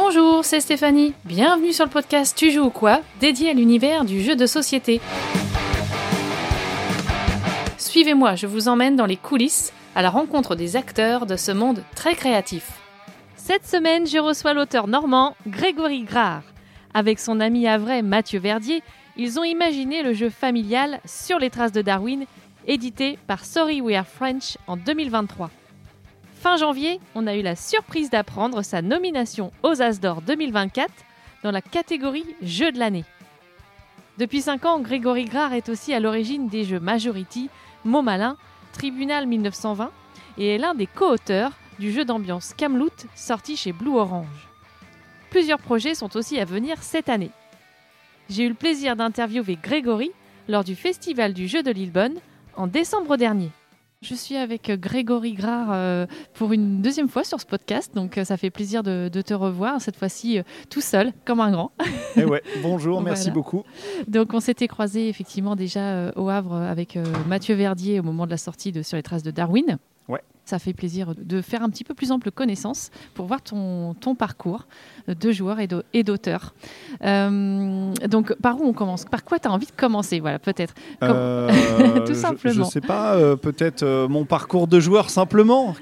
[0.00, 1.12] Bonjour, c'est Stéphanie.
[1.24, 5.00] Bienvenue sur le podcast Tu joues ou quoi dédié à l'univers du jeu de société.
[7.78, 11.82] Suivez-moi, je vous emmène dans les coulisses à la rencontre des acteurs de ce monde
[11.96, 12.70] très créatif.
[13.34, 16.44] Cette semaine, je reçois l'auteur normand Grégory Grard.
[16.94, 18.84] Avec son ami havrais Mathieu Verdier,
[19.16, 22.24] ils ont imaginé le jeu familial Sur les traces de Darwin,
[22.68, 25.50] édité par Sorry We Are French en 2023.
[26.40, 30.88] Fin janvier, on a eu la surprise d'apprendre sa nomination aux As d'Or 2024
[31.42, 33.04] dans la catégorie Jeu de l'année.
[34.18, 37.50] Depuis 5 ans, Grégory Grard est aussi à l'origine des jeux Majority,
[37.84, 38.36] Mot Malin,
[38.72, 39.90] Tribunal 1920
[40.38, 41.50] et est l'un des co-auteurs
[41.80, 44.48] du jeu d'ambiance Camelot sorti chez Blue Orange.
[45.30, 47.32] Plusieurs projets sont aussi à venir cette année.
[48.30, 50.12] J'ai eu le plaisir d'interviewer Grégory
[50.48, 52.20] lors du Festival du jeu de Lillebonne
[52.54, 53.50] en décembre dernier.
[54.00, 58.22] Je suis avec Grégory Grard euh, pour une deuxième fois sur ce podcast, donc euh,
[58.22, 61.72] ça fait plaisir de, te revoir, cette fois-ci euh, tout seul, comme un grand.
[62.14, 63.64] Et eh ouais, bonjour, merci beaucoup.
[64.06, 68.36] Donc on s'était croisé effectivement déjà au Havre avec Mathieu Verdier au moment de la
[68.36, 69.78] sortie de Sur les traces de Darwin.
[70.06, 70.22] Ouais.
[70.48, 74.14] Ça fait plaisir de faire un petit peu plus ample connaissance pour voir ton, ton
[74.14, 74.66] parcours
[75.06, 76.54] de joueur et d'auteur.
[77.04, 79.04] Euh, donc, par où on commence?
[79.04, 80.20] Par quoi tu as envie de commencer?
[80.20, 80.72] Voilà, peut-être.
[81.02, 82.54] Euh, Tout simplement.
[82.54, 85.74] Je ne sais pas, euh, peut-être mon parcours de joueur simplement.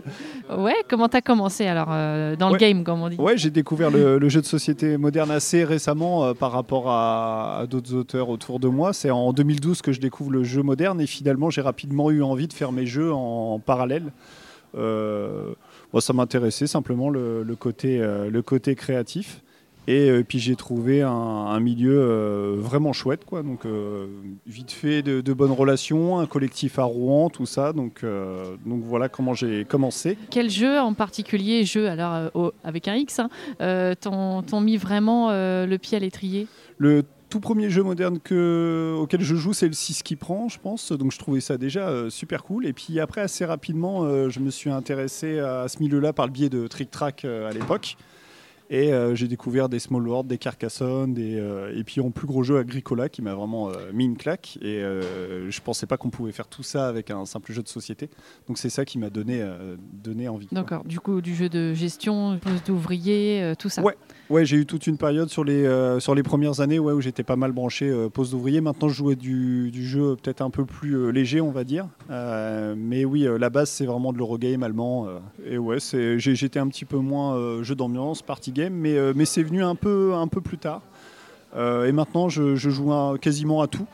[0.58, 1.88] ouais, comment tu as commencé alors
[2.36, 3.16] dans le game, comme on dit?
[3.16, 7.94] Ouais, j'ai découvert le, jeu de société moderne assez récemment par rapport à, à d'autres
[7.94, 8.92] auteurs autour de moi.
[8.92, 12.48] C'est en 2012 que je découvre le jeu moderne et finalement j'ai rapidement eu envie
[12.48, 14.07] de faire mes jeux en parallèle.
[14.76, 15.54] Euh,
[15.92, 19.42] moi, ça m'intéressait simplement le, côté, euh, le côté créatif.
[19.86, 23.42] Et euh, puis j'ai trouvé un, milieu vraiment chouette, quoi.
[23.42, 23.60] Donc
[24.46, 27.72] vite fait de, bonnes relations, un collectif à Rouen, tout ça.
[27.72, 28.04] Donc,
[28.66, 30.18] donc voilà comment j'ai commencé.
[30.30, 35.96] Quel jeu en particulier, jeu alors avec un X, hein, t'ont mis vraiment le pied
[35.96, 36.46] à l'étrier?
[36.76, 40.58] Le tout premier jeu moderne que, auquel je joue, c'est le 6 qui prend, je
[40.58, 40.92] pense.
[40.92, 42.66] Donc je trouvais ça déjà euh, super cool.
[42.66, 46.32] Et puis après, assez rapidement, euh, je me suis intéressé à ce milieu-là par le
[46.32, 47.96] biais de Trick Track euh, à l'époque.
[48.70, 52.26] Et euh, j'ai découvert des Small World, des Carcassonne, des, euh, et puis en plus
[52.26, 54.58] gros jeu Agricola qui m'a vraiment euh, mis une claque.
[54.60, 58.10] Et je pensais pas qu'on pouvait faire tout ça avec un simple jeu de société.
[58.46, 59.42] Donc c'est ça qui m'a donné,
[59.92, 60.48] donné envie.
[60.52, 60.84] D'accord.
[60.84, 63.82] Du coup, du jeu de gestion, poste d'ouvrier, tout ça.
[63.82, 63.96] Ouais.
[64.30, 65.64] Ouais, j'ai eu toute une période sur les,
[66.00, 68.60] sur les premières années ouais, où j'étais pas mal branché poste d'ouvrier.
[68.60, 71.88] Maintenant, je jouais du, du jeu peut-être un peu plus léger, on va dire.
[72.08, 75.06] mais oui, la base, c'est vraiment de l'Eurogame allemand.
[75.46, 78.22] et ouais, j'étais un petit peu moins jeu d'ambiance,
[78.60, 80.82] euh, mais c'est venu un peu, plus tard.
[81.56, 83.86] Euh, et maintenant, je joue quasiment à tout.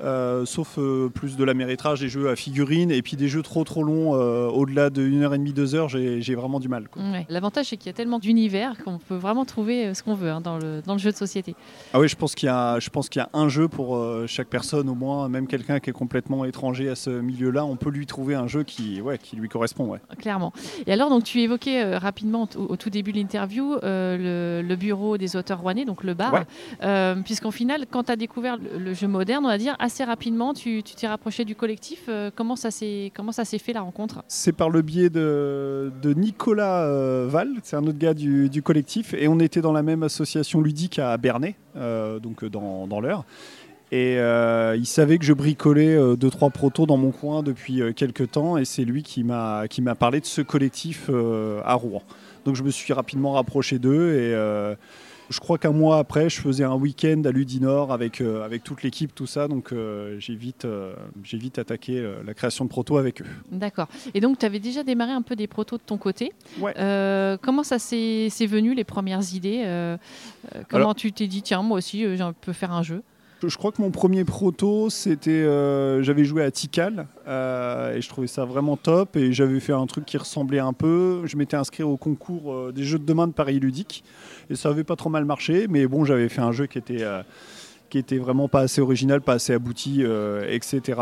[0.00, 3.42] Euh, sauf euh, plus de la méritrage, des jeux à figurines et puis des jeux
[3.42, 6.86] trop trop longs, euh, au-delà de 1h30, 2h, j'ai vraiment du mal.
[7.28, 10.40] L'avantage c'est qu'il y a tellement d'univers qu'on peut vraiment trouver ce qu'on veut hein,
[10.40, 11.54] dans, le, dans, le, jeu de société.
[11.94, 14.94] Ah oui, je pense qu'il y, qu y, a un jeu pour chaque personne au
[14.94, 18.46] moins, même quelqu'un qui est complètement étranger à ce milieu-là, on peut lui trouver un
[18.46, 19.86] jeu qui, ouais, qui lui correspond.
[19.86, 20.00] Ouais.
[20.18, 20.52] Clairement.
[20.86, 25.60] Et alors, donc, tu évoquais rapidement au, tout début de l'interview le, bureau des auteurs
[25.60, 26.44] rouennais, donc le bar,
[27.24, 30.52] puisqu'en final, quand tu as découvert le, le, jeu moderne, on va dire, assez rapidement,
[30.52, 32.06] tu t'es rapproché du collectif.
[32.08, 33.12] Euh, comment ça s'est
[33.58, 34.22] fait la rencontre?
[34.28, 38.62] C'est par le biais de, de Nicolas euh, Val, c'est un autre gars du, du,
[38.62, 43.00] collectif, et on était dans la même association ludique à Bernay, euh, donc dans, dans
[43.00, 43.24] l'heure.
[43.92, 48.58] Et il savait que je bricolais deux trois protos dans mon coin depuis quelques temps,
[48.58, 51.08] et c'est lui qui m'a qui m'a parlé de ce collectif
[51.64, 52.02] à Rouen.
[52.44, 54.34] Donc je me suis rapidement rapproché d'eux et
[55.30, 58.82] je crois qu'un mois après, je faisais un week-end à Ludinor avec, euh, avec toute
[58.82, 59.48] l'équipe, tout ça.
[59.48, 63.26] Donc euh, j'ai vite, euh, j'ai vite attaqué la création de protos avec eux.
[63.50, 63.88] D'accord.
[64.14, 66.32] Et donc tu avais déjà démarré un peu des protos de ton côté.
[66.60, 66.74] Ouais.
[67.42, 69.96] comment ça s'est venu, les premières idées
[70.68, 73.02] Comment tu t'es dit, tiens, moi aussi, je peux faire un jeu?
[73.42, 75.30] Je crois que mon premier proto, c'était.
[75.30, 79.16] Euh, j'avais joué à Tikal euh, et je trouvais ça vraiment top.
[79.16, 81.22] Et j'avais fait un truc qui ressemblait un peu.
[81.26, 84.04] Je m'étais inscrit au concours euh, des jeux de demain de Paris Ludique
[84.48, 85.66] et ça avait pas trop mal marché.
[85.68, 87.04] Mais bon, j'avais fait un jeu qui était,
[87.90, 90.04] qui était vraiment pas assez original, pas assez abouti,
[90.48, 91.00] etc.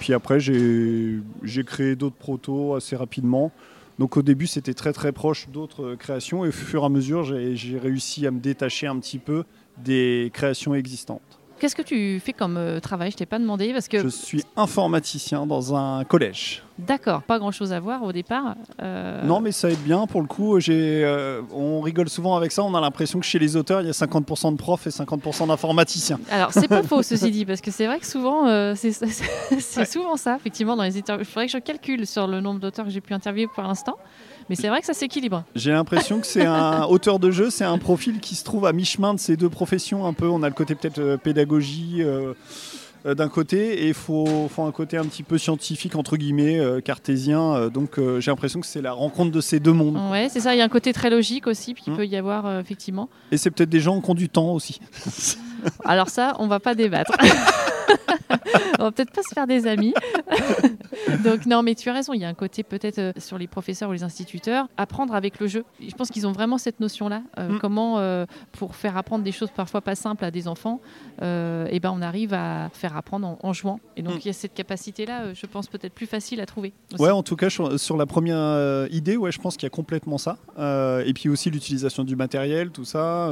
[0.00, 1.20] puis après, j'ai
[1.66, 3.52] créé d'autres protos assez rapidement.
[3.98, 7.24] Donc au début, c'était très très proche d'autres créations et au fur et à mesure,
[7.24, 9.44] j'ai réussi à me détacher un petit peu
[9.78, 11.36] des créations existantes.
[11.58, 13.10] Qu'est-ce que tu fais comme euh, travail?
[13.10, 16.62] Je t'ai pas demandé parce que je suis informaticien dans un collège.
[16.78, 18.56] D'accord, pas grand-chose à voir au départ.
[18.82, 20.58] Euh, non, mais ça aide bien pour le coup.
[20.58, 22.62] Euh, on rigole souvent avec ça.
[22.62, 25.46] On a l'impression que chez les auteurs, il y a 50% de profs et 50%
[25.46, 26.20] d'informaticiens.
[26.30, 30.36] Alors c'est pas faux ceci dit, parce que c'est vrai que souvent c'est souvent ça.
[30.36, 33.00] Effectivement, dans les interviews, il faudrait que je calcule sur le nombre d'auteurs que j'ai
[33.00, 33.96] pu interviewer pour l'instant.
[34.48, 35.44] Mais c'est vrai que ça s'équilibre.
[35.54, 38.72] J'ai l'impression que c'est un auteur de jeu, c'est un profil qui se trouve à
[38.72, 40.28] mi-chemin de ces deux professions un peu.
[40.28, 41.96] On a le côté peut-être euh, pédagogie.
[42.00, 42.34] Euh,
[43.04, 46.58] euh, d'un côté et il faut, faut, un côté un petit peu scientifique entre guillemets
[46.82, 50.54] cartésien donc j'ai l'impression que c'est la rencontre de ces deux mondes ouais c'est ça
[50.54, 51.96] il y a un côté très logique aussi qui mmh.
[51.96, 54.80] peut y avoir effectivement et c'est peut-être des gens qui ont du temps aussi
[55.84, 57.12] alors ça on va pas débattre
[58.78, 59.94] on va peut-être pas se faire des amis.
[61.24, 63.46] Donc non, mais tu as raison, il y a un côté peut-être euh, sur les
[63.46, 65.64] professeurs ou les instituteurs, apprendre avec le jeu.
[65.80, 67.22] Je pense qu'ils ont vraiment cette notion-là.
[67.38, 67.58] Euh, mm.
[67.60, 70.80] Comment, euh, pour faire apprendre des choses parfois pas simples à des enfants,
[71.22, 73.80] et eh ben on arrive à faire apprendre en, jouant.
[73.96, 74.20] Et donc mm.
[74.20, 76.72] il y a cette capacité-là, je pense peut-être plus facile à trouver.
[76.98, 80.18] Ouais, en tout cas sur, la première idée, ouais, je pense qu'il y a complètement
[80.18, 80.36] ça.
[80.58, 83.30] et puis aussi l'utilisation du matériel, tout ça.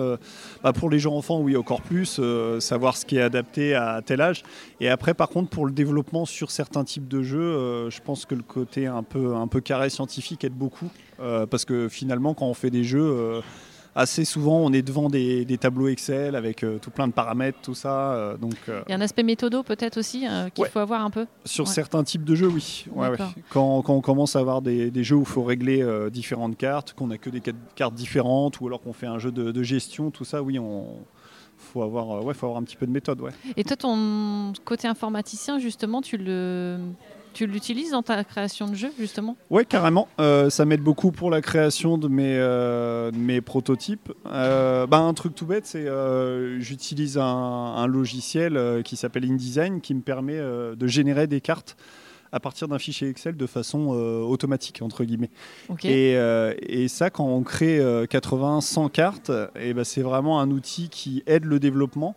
[0.62, 2.20] Bah, pour les gens enfants, oui, encore plus,
[2.61, 4.43] savoir ce qui est adapté à tel âge.
[4.81, 8.26] Et après, par contre, pour le développement sur certains types de jeux, euh, je pense
[8.26, 10.90] que le côté un peu, un peu carré scientifique aide beaucoup.
[11.20, 13.40] Euh, parce que finalement, quand on fait des jeux, euh,
[13.94, 18.37] assez souvent, on est devant des, tableaux Excel avec tout plein de paramètres, tout ça.
[18.40, 21.26] donc, Il y a un aspect méthodo peut-être aussi qu'il faut avoir un peu?
[21.44, 22.87] Sur certains types de jeux, oui.
[23.50, 27.06] Quand, quand, on commence à avoir des, jeux où il faut régler différentes cartes, qu'on
[27.06, 27.40] n'a que des
[27.76, 30.99] cartes différentes, ou alors qu'on fait un jeu de, de gestion, tout ça, oui, on
[31.56, 33.21] faut avoir, euh, ouais, faut avoir un petit peu de méthode.
[33.21, 33.33] Ouais.
[33.56, 36.79] Et toi, ton côté informaticien, justement, tu le,
[37.33, 39.37] tu l'utilises dans ta création de jeux, justement?
[39.51, 40.09] Oui, carrément.
[40.21, 44.12] Euh, ça m'aide beaucoup pour la création de mes, euh, mes prototypes.
[44.25, 45.87] bah, un truc tout bête, c'est
[46.59, 51.77] j'utilise un, un, logiciel qui s'appelle InDesign qui me permet de générer des cartes
[52.34, 55.31] à partir d'un fichier Excel de façon euh, automatique, entre guillemets.
[55.84, 60.40] Euh, et, ça, quand on crée 80, euh, 100 cartes, et eh ben, c'est vraiment
[60.40, 62.16] un outil qui aide le développement.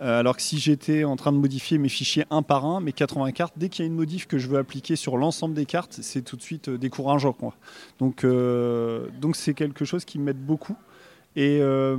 [0.00, 3.30] alors que si j'étais en train de modifier mes fichiers un par un, mes 80
[3.30, 6.00] cartes, dès qu'il y a une modif que je veux appliquer sur l'ensemble des cartes,
[6.02, 7.32] c'est tout de suite décourageant.
[7.32, 7.54] Quoi.
[8.00, 10.76] Donc, donc c'est quelque chose qui m'aide beaucoup.
[11.36, 11.96] Et, euh,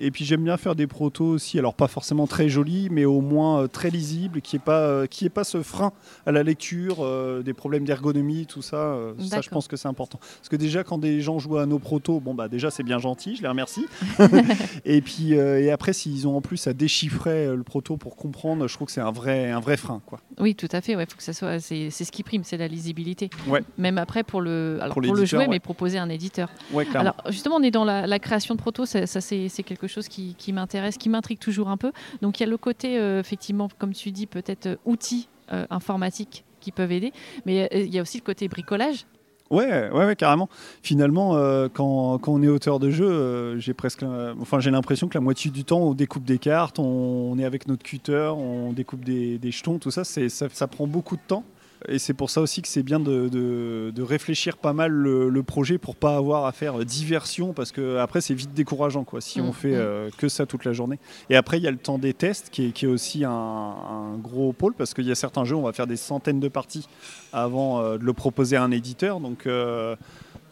[0.00, 3.20] et puis j'aime bien faire des protos aussi, alors pas forcément très jolis, mais au
[3.20, 5.92] moins euh, très lisibles, qui ait, pas, qui ait pas ce frein
[6.24, 8.96] à la lecture, euh, des problèmes d'ergonomie, tout ça.
[9.28, 10.18] ça, je pense que c'est important.
[10.18, 12.98] Parce que déjà, quand des gens jouent à nos protos, bon, bah déjà, c'est bien
[12.98, 13.86] gentil, je les remercie.
[14.86, 18.74] et puis et après, s'ils ont en plus à déchiffrer le proto pour comprendre, je
[18.74, 20.00] trouve que c'est un vrai, un vrai frein.
[20.06, 20.20] Quoi.
[20.38, 20.96] Oui, tout à fait.
[20.96, 23.28] Ouais, faut que ça soit, c'est, ce qui prime, c'est la lisibilité.
[23.48, 23.62] Ouais.
[23.76, 26.48] Même après, pour le, alors, pour, le jouer, mais proposer un éditeur.
[26.72, 30.06] Ouais, alors, justement, on est dans la, la création de proto, ça, c'est quelque chose
[30.08, 31.90] qui, m'intéresse, qui m'intrigue toujours un peu.
[32.22, 35.66] Donc il y a le côté, euh, effectivement, comme tu dis, peut-être euh, outils euh,
[35.68, 37.12] informatiques qui peuvent aider,
[37.44, 39.04] mais il y a aussi le côté bricolage.
[39.50, 40.48] Ouais, ouais, carrément.
[40.80, 41.32] Finalement,
[41.74, 44.04] quand, on est auteur de jeu, j'ai presque,
[44.40, 47.66] enfin, j'ai l'impression que la moitié du temps, on découpe des cartes, on, est avec
[47.66, 51.44] notre cutter, on découpe des, jetons, tout ça, ça, ça prend beaucoup de temps.
[51.88, 55.96] Et c'est pour ça aussi que c'est bien de, réfléchir pas mal le, projet pour
[55.96, 59.52] pas avoir à faire diversion parce que après c'est vite décourageant quoi si on mm,
[59.52, 59.80] fait mm.
[59.80, 60.98] Euh, que ça toute la journée.
[61.30, 64.74] Et après il y a le temps des tests qui est, aussi un, gros pôle
[64.74, 66.86] parce qu'il y a certains jeux on va faire des centaines de parties
[67.32, 69.96] avant euh, de le proposer à un éditeur donc euh,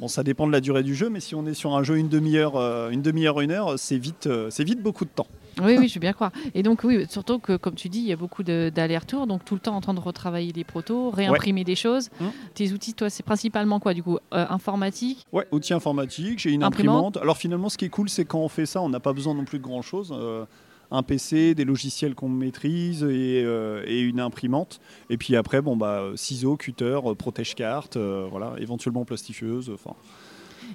[0.00, 1.98] Bon, ça dépend de la durée du jeu, mais si on est sur un jeu
[1.98, 2.56] une demi-heure,
[2.88, 5.26] une demi-heure, une heure, c'est vite, c'est vite beaucoup de temps.
[5.62, 6.32] Oui, oui, je veux bien croire.
[6.54, 9.54] Et donc, oui, surtout que, comme tu dis, il y a beaucoup d'allers-retours, donc tout
[9.54, 12.10] le temps en train de retravailler les protos, réimprimer des choses.
[12.20, 12.24] Mmh.
[12.54, 15.24] Tes outils, toi, c'est principalement quoi, du coup euh, Informatique?
[15.32, 17.16] Ouais, outils informatiques, j'ai une imprimante?
[17.18, 19.34] Alors, finalement, ce qui est cool, c'est quand on fait ça, on n'a pas besoin
[19.34, 20.14] non plus de grand-chose.
[20.16, 20.44] Euh,
[20.92, 24.80] un PC, des logiciels qu'on maîtrise euh, et, une imprimante.
[25.08, 29.70] Et puis après, bon, bah, ciseaux, cutter, protège-carte, voilà, éventuellement plastifieuse.
[29.72, 29.94] Enfin.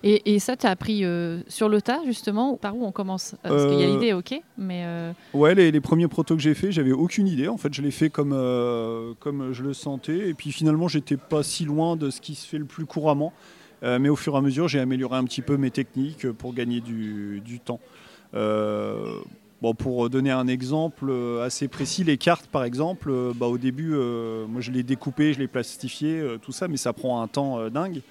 [0.07, 3.33] Et, ça, tu as appris euh, sur le tas, justement Par où on commence?
[3.43, 4.85] Euh, Parce qu'il y a l'idée, ok, mais...
[5.33, 7.47] Ouais, les, premiers protos que j'ai fait, j'avais aucune idée.
[7.47, 8.35] En fait, je l'ai fait comme,
[9.19, 10.29] comme je le sentais.
[10.29, 13.33] Et puis finalement, j'étais pas si loin de ce qui se fait le plus couramment.
[13.81, 16.81] mais au fur et à mesure, j'ai amélioré un petit peu mes techniques pour gagner
[16.81, 17.79] du, du temps.
[19.61, 24.61] Bon, pour donner un exemple assez précis, les cartes par exemple, bah, au début, moi
[24.61, 28.03] je les découpais, je les plastifiais, tout ça, mais ça prend un temps dingue.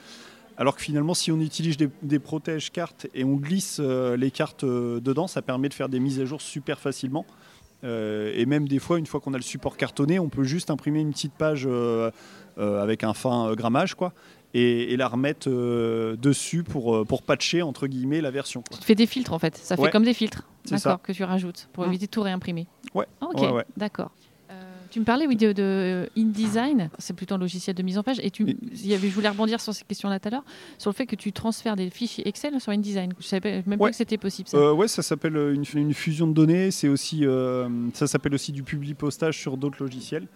[0.57, 4.65] Alors que finalement, si on utilise des, protèges cartes et on glisse euh, les cartes
[4.65, 7.27] euh, dedans, ça permet de faire des mises à jour super facilement.
[7.83, 10.71] Euh, et même des fois, une fois qu'on a le support cartonné, on peut juste
[10.71, 11.69] imprimer une petite page
[12.57, 14.13] avec un fin grammage, quoi,
[14.55, 15.51] et, la remettre
[16.17, 18.63] dessus pour, pour patcher entre guillemets la version.
[18.71, 21.69] Tu fais des filtres en fait, ça fait comme des filtres, d'accord, que tu rajoutes
[21.73, 21.89] pour mmh.
[21.89, 22.69] éviter de tout réimprimer.
[22.95, 23.07] Ouais.
[23.21, 23.43] Ok,
[23.77, 24.13] d'accord.
[24.95, 28.21] Tu me parlais oui, de, InDesign, c'est plutôt un logiciel de mise en page.
[28.23, 30.45] Et tu, y avait, je voulais rebondir sur ces questions-là tout à l'heure,
[30.79, 33.11] sur le fait que tu transfères des fichiers Excel sur InDesign.
[33.19, 34.49] Je ne savais même pas que c'était possible.
[34.49, 34.57] Ça.
[34.57, 36.71] Euh, ça s'appelle euh, une, fusion de données.
[36.71, 40.29] C'est aussi, euh, ça s'appelle aussi du publi postage sur d'autres logiciels.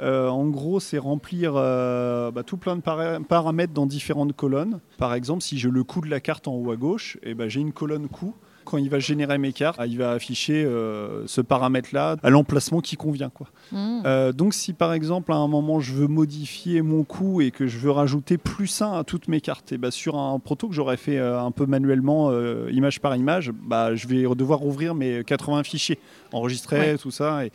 [0.00, 4.80] en gros, c'est remplir bah, tout plein de paramètres dans différentes colonnes.
[4.96, 7.50] Par exemple, si je le coup de la carte en haut à gauche, eh ben,
[7.50, 8.34] j'ai une colonne coup
[8.70, 12.96] quand il va générer mes cartes, il va afficher euh, ce paramètre-là à l'emplacement qui
[12.96, 13.30] convient.
[13.30, 13.48] Quoi.
[13.72, 14.02] Hmm.
[14.06, 17.66] Euh, donc si par exemple à un moment je veux modifier mon coût et que
[17.66, 20.74] je veux rajouter plus 1 à toutes mes cartes, et bah, sur un proto que
[20.74, 22.30] j'aurais fait euh, un peu manuellement,
[22.70, 25.98] image par image, bah, je vais devoir ouvrir mes 80 fichiers,
[26.32, 27.44] enregistrer tout ça.
[27.44, 27.52] Et,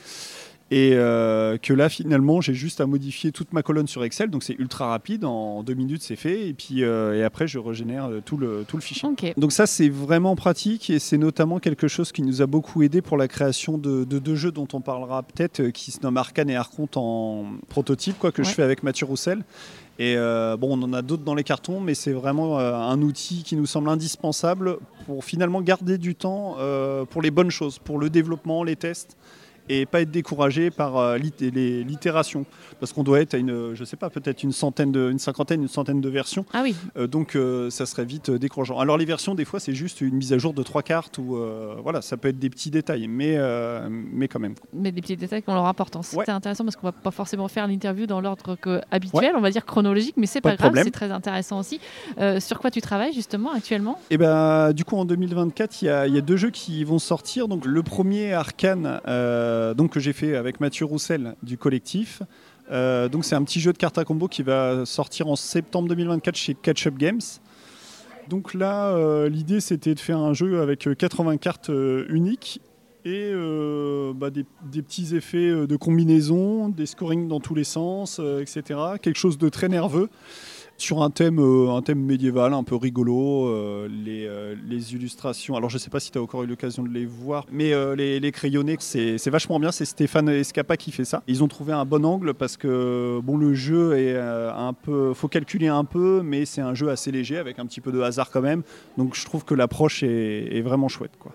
[0.71, 4.31] et euh, que là, finalement, j'ai juste à modifier toute ma colonne sur Excel.
[4.31, 5.23] Donc, c'est ultra rapide.
[5.23, 6.47] En deux minutes, c'est fait.
[6.47, 9.07] Et puis, euh, et après, je régénère euh, tout le, tout le fichier.
[9.37, 10.89] Donc, ça, c'est vraiment pratique.
[10.89, 14.35] Et c'est notamment quelque chose qui nous a beaucoup aidé pour la création de, deux
[14.35, 18.43] jeux dont on parlera peut-être, qui se nomment Arcane et Arconte en prototype, quoi, que
[18.43, 19.43] je fais avec Mathieu Roussel.
[19.99, 23.55] Et bon, on en a d'autres dans les cartons, mais c'est vraiment un outil qui
[23.55, 26.57] nous semble indispensable pour finalement garder du temps
[27.09, 29.17] pour les bonnes choses, pour le développement, les tests
[29.69, 32.45] et pas être découragé par euh, l'itération.
[32.79, 35.61] Parce qu'on doit être à une, je sais pas, peut-être une centaine, de, une cinquantaine,
[35.61, 36.45] une centaine de versions.
[36.53, 36.75] Ah oui.
[36.97, 38.79] Euh, donc euh, ça serait vite décourageant.
[38.79, 41.37] Alors les versions, des fois, c'est juste une mise à jour de trois cartes ou
[41.81, 43.37] voilà, ça peut être des petits détails, mais,
[43.89, 44.55] mais quand même.
[44.73, 46.07] Mais des petits détails qui ont leur importance.
[46.07, 48.57] C'était intéressant parce qu'on va pas forcément faire l'interview dans l'ordre
[48.91, 51.79] habituel, on va dire chronologique, mais c'est pas, pas grave, c'est très intéressant aussi.
[52.39, 53.97] sur quoi tu travailles justement actuellement?
[54.09, 56.83] Et eh ben, du coup, en 2024, il y, a, y, a deux jeux qui
[56.83, 57.47] vont sortir.
[57.47, 58.99] Donc le premier, Arcane.
[59.07, 62.21] Euh, donc, que j'ai fait avec Mathieu Roussel du collectif.
[62.71, 65.87] Euh, donc c'est un petit jeu de cartes à combo qui va sortir en septembre
[65.89, 67.21] 2024 chez Catch Up Games.
[68.29, 71.71] Donc là, euh, l'idée c'était de faire un jeu avec 80 cartes
[72.09, 72.59] uniques
[73.07, 73.31] et
[74.15, 78.79] bah, des, des, petits effets de combinaison, des scorings dans tous les sens, etc.
[78.99, 80.09] Quelque chose de très nerveux
[80.77, 83.47] sur un thème, euh, un thème médiéval un peu rigolo.
[83.47, 86.47] Euh, les, euh, les, illustrations, alors je ne sais pas si tu as encore eu
[86.47, 89.71] l'occasion de les voir, mais les, les, crayonnés, c'est vachement bien.
[89.71, 91.23] C'est Stéphane Escapa qui fait ça.
[91.27, 95.13] Ils ont trouvé un bon angle parce que bon, le jeu est un peu.
[95.13, 98.01] faut calculer un peu, mais c'est un jeu assez léger avec un petit peu de
[98.01, 98.63] hasard quand même.
[98.97, 101.13] Donc je trouve que l'approche est, est, vraiment chouette.
[101.19, 101.31] Quoi.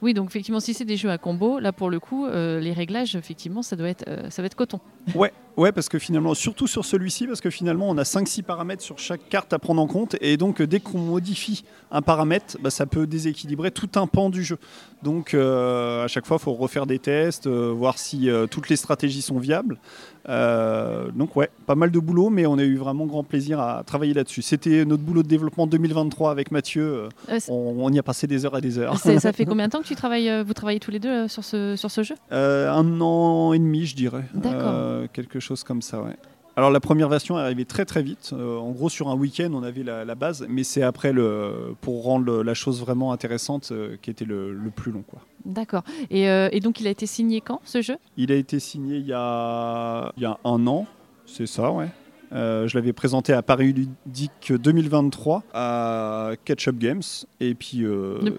[0.00, 3.16] Oui, donc effectivement, si c'est des jeux à combo, là pour le coup, les réglages,
[3.16, 4.80] effectivement, ça doit être, ça va être coton.
[5.14, 8.82] Ouais, Ouais, parce que finalement, surtout sur celui-ci, parce que finalement, on a 5-6 paramètres
[8.82, 10.16] sur chaque carte à prendre en compte.
[10.20, 14.44] Et donc, dès qu'on modifie un paramètre, bah, ça peut déséquilibrer tout un pan du
[14.44, 14.58] jeu.
[15.02, 18.68] Donc, euh, à chaque fois, il faut refaire des tests, euh, voir si euh, toutes
[18.68, 19.78] les stratégies sont viables.
[20.26, 24.14] donc, ouais, pas mal de boulot, mais on a eu vraiment grand plaisir à travailler
[24.14, 24.40] là-dessus.
[24.40, 27.08] C'était notre boulot de développement 2023 avec Mathieu.
[27.48, 28.96] On, y a passé des heures et des heures.
[28.96, 31.76] Ça fait combien de temps que tu travailles, vous travaillez tous les deux sur ce,
[31.76, 32.14] sur ce jeu?
[32.30, 34.24] Un an et demi, je dirais.
[34.34, 35.08] D'accord.
[35.12, 36.16] quelque chose comme ça, ouais.
[36.56, 38.30] Alors la première version est arrivée très très vite.
[38.32, 42.04] Euh, en gros sur un week-end on avait la, base, mais c'est après le pour
[42.04, 45.20] rendre la chose vraiment intéressante euh, qui était le, plus long quoi.
[45.44, 45.82] D'accord.
[46.10, 47.96] Et, euh, et, donc il a été signé quand ce jeu?
[48.16, 50.86] Il a été signé il y a, il y a un an,
[51.24, 51.88] c'est ça ouais.
[52.32, 57.02] je l'avais présenté à Paris Ludique 2023 à Catch Up Games
[57.40, 57.82] et puis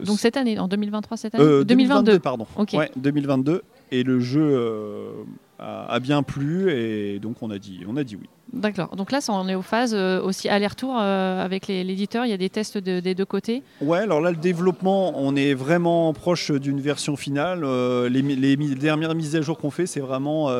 [0.05, 1.65] donc cette année en 2023 cette année?
[1.65, 2.45] 2022 pardon.
[2.73, 5.25] Ouais, 2022 et le jeu
[5.63, 8.27] a, bien plu et donc on a dit, on a dit oui.
[8.53, 8.95] D'accord.
[8.95, 12.25] Donc là, on est aux phases euh, aussi aller-retour euh, avec l'éditeur.
[12.25, 13.63] Il y a des tests des deux côtés.
[13.81, 13.99] Ouais.
[13.99, 17.63] Alors là, le développement, on est vraiment proche d'une version finale.
[17.63, 20.51] Euh, les, dernières mises à jour qu'on fait, c'est vraiment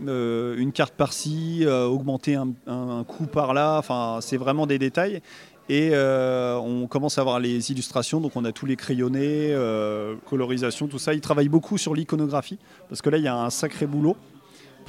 [0.00, 3.78] une carte par-ci, augmenter un, un, coup par-là.
[3.78, 5.20] Enfin, c'est vraiment des détails.
[5.68, 9.54] Et on commence à avoir les illustrations, donc on a tous les crayonnés,
[10.26, 11.14] colorisation, tout ça.
[11.14, 14.16] Ils travaillent beaucoup sur l'iconographie, parce que là, il y a un sacré boulot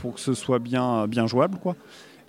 [0.01, 1.58] pour que ce soit bien, bien jouable.
[1.60, 1.75] Quoi.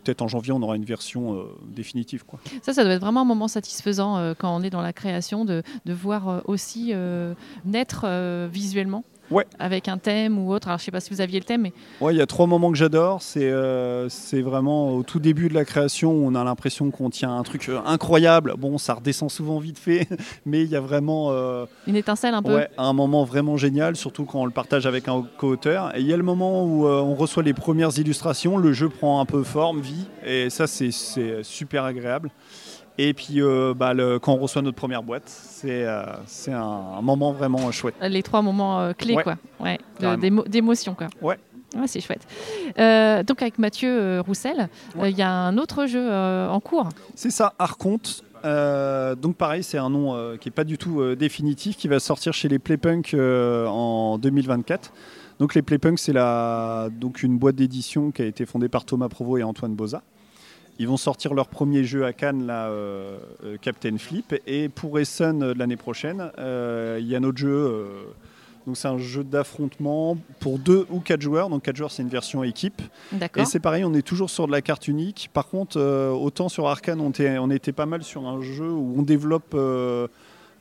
[0.05, 2.25] Peut-être en janvier, on aura une version euh, définitive.
[2.25, 2.41] Quoi.
[2.63, 5.45] Ça, ça doit être vraiment un moment satisfaisant euh, quand on est dans la création
[5.45, 6.93] de, de voir euh, aussi
[7.65, 8.07] naître
[8.51, 9.47] visuellement Ouais.
[9.59, 10.69] Avec un thème ou autre.
[10.69, 11.63] Alors, je ne sais pas si vous aviez le thème.
[11.63, 11.73] Mais...
[12.01, 13.23] Ouais, il y a trois moments que j'adore.
[13.23, 17.43] C'est euh, vraiment au tout début de la création, on a l'impression qu'on tient un
[17.43, 18.55] truc euh, incroyable.
[18.59, 20.09] Bon, ça redescend souvent vite fait,
[20.47, 21.29] mais il y a vraiment.
[21.31, 22.55] Euh, Une étincelle un peu.
[22.55, 25.97] Ouais, un moment vraiment génial, surtout quand on le partage avec un co-auteur.
[25.97, 29.21] Et il y a le moment où on reçoit les premières illustrations, le jeu prend
[29.21, 30.91] un peu forme, vie, et ça, c'est
[31.43, 32.31] super agréable.
[32.99, 36.05] Et puis, euh, bah, quand on reçoit notre première boîte, c'est euh,
[36.49, 37.95] un, moment vraiment chouette.
[38.03, 39.37] Les trois moments euh, clés, quoi.
[39.59, 39.79] Ouais,
[40.49, 41.09] d'émotion, quoi.
[41.23, 41.39] Ouais.
[41.77, 42.27] Ouais, c'est chouette.
[43.27, 44.69] donc avec Mathieu Roussel,
[45.03, 46.89] il y a un autre jeu en cours.
[47.15, 48.25] C'est ça, Arconte.
[48.45, 52.49] donc pareil, c'est un nom qui n'est pas du tout définitif, qui va sortir chez
[52.49, 54.93] les Playpunk en 2024.
[55.39, 59.41] Donc les Playpunk, c'est donc une boîte d'édition qui a été fondée par Thomas Provost
[59.41, 60.03] et Antoine Boza.
[60.81, 64.35] Ils vont sortir leur premier jeu à Cannes, là, euh, euh, Captain Flip.
[64.47, 67.87] Et pour Essen euh, l'année prochaine, il y a notre jeu
[68.67, 71.51] Donc c'est un jeu d'affrontement pour deux ou quatre joueurs.
[71.51, 72.81] Donc quatre joueurs, c'est une version équipe.
[73.43, 75.29] Et c'est pareil, on est toujours sur de la carte unique.
[75.35, 75.79] Par contre,
[76.13, 79.55] autant sur Arkane, on, était- on était pas mal sur un jeu où on développe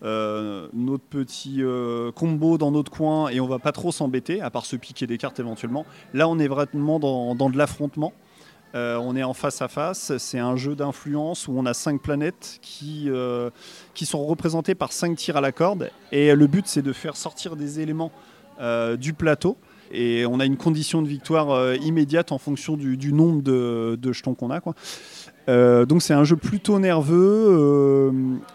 [0.01, 4.49] euh, notre petit euh, combo dans notre coin et on va pas trop s'embêter, à
[4.49, 5.85] part se piquer des cartes éventuellement.
[6.13, 8.13] Là, on est vraiment dans, dans de l'affrontement.
[8.75, 10.17] Euh, on est en face à face.
[10.17, 13.49] C'est un jeu d'influence où on a cinq planètes qui, euh,
[13.93, 15.89] qui sont représentées par cinq tirs à la corde.
[16.11, 18.11] Et le but, c'est de faire sortir des éléments
[18.59, 19.57] euh, du plateau.
[19.91, 24.51] Et on a une condition de victoire immédiate en fonction du, nombre de, jetons qu'on
[24.51, 24.61] a.
[25.49, 28.11] Euh, donc c'est un jeu plutôt nerveux, euh,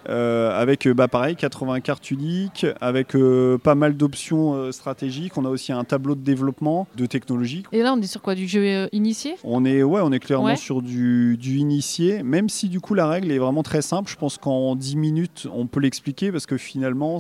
[0.09, 3.17] euh, avec bah, pareil 80 cartes uniques, avec
[3.63, 5.37] pas mal d'options stratégiques.
[5.37, 7.65] On a aussi un tableau de développement de technologie.
[7.73, 8.35] Et là, on est sur quoi?
[8.35, 9.35] Du jeu initié?
[9.45, 10.57] On est, ouais, on est clairement Ouais.
[10.57, 14.11] sur du, du initié, même si du coup la règle est vraiment très simple.
[14.11, 17.19] Je pense qu'en 10 minutes, on peut l'expliquer parce que finalement,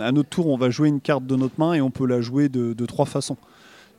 [0.00, 2.20] à notre tour, on va jouer une carte de notre main et on peut la
[2.20, 3.36] jouer de, de trois façons.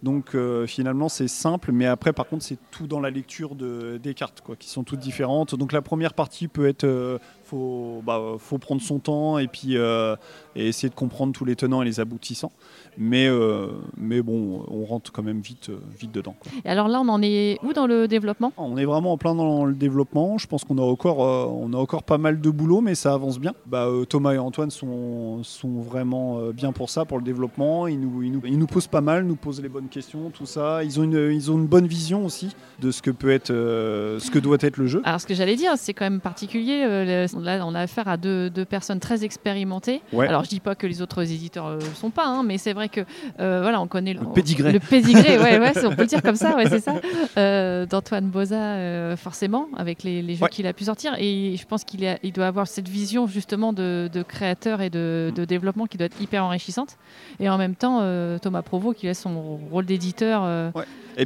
[0.05, 3.97] Donc euh, finalement c'est simple, mais après par contre c'est tout dans la lecture de-
[4.01, 5.55] des cartes quoi, qui sont toutes différentes.
[5.55, 7.17] Donc la première partie peut être, euh,
[7.55, 10.15] faut, bah, faut prendre son temps et puis euh,
[10.55, 12.51] et essayer de comprendre tous les tenants et les aboutissants.
[12.97, 15.69] Mais, euh, mais bon, on rentre quand même vite,
[15.99, 16.35] vite dedans.
[16.39, 16.49] quoi.
[16.63, 18.53] Et alors là, on en est où dans le développement?
[18.57, 20.37] On est vraiment en plein dans le développement.
[20.37, 23.13] Je pense qu'on a encore, euh, on a encore pas mal de boulot, mais ça
[23.13, 23.53] avance bien.
[23.65, 27.87] Bah, Thomas et Antoine sont, sont vraiment bien pour ça, pour le développement.
[27.87, 30.45] Ils nous, ils, nous, ils nous posent pas mal, nous posent les bonnes questions, tout
[30.45, 30.83] ça.
[30.83, 34.31] Ils ont une, ils ont une bonne vision aussi de ce que peut être, ce
[34.31, 35.01] que doit être le jeu.
[35.03, 37.25] Alors, ce que j'allais dire, c'est quand même particulier.
[37.47, 40.01] Euh, le- là, on a affaire à deux, deux personnes très expérimentées.
[40.13, 40.27] Ouais.
[40.27, 42.73] Alors, je dis pas que les autres éditeurs ne le sont pas, hein, mais c'est
[42.73, 43.01] vrai que
[43.39, 44.71] euh, voilà, on connaît Le pédigré.
[44.71, 46.95] Le pédigré, ouais, ouais, on peut le dire comme ça, ouais, c'est ça.
[47.37, 51.13] Euh, D'Antoine Boza, euh, forcément, avec les, les jeux qu'il a pu sortir.
[51.19, 55.31] Et je pense qu'il il doit avoir cette vision justement de, de créateur et de,
[55.35, 56.97] de développement qui doit être hyper enrichissante.
[57.39, 60.71] Et en même temps, euh, Thomas Provo, qui a son rôle d'éditeur, euh,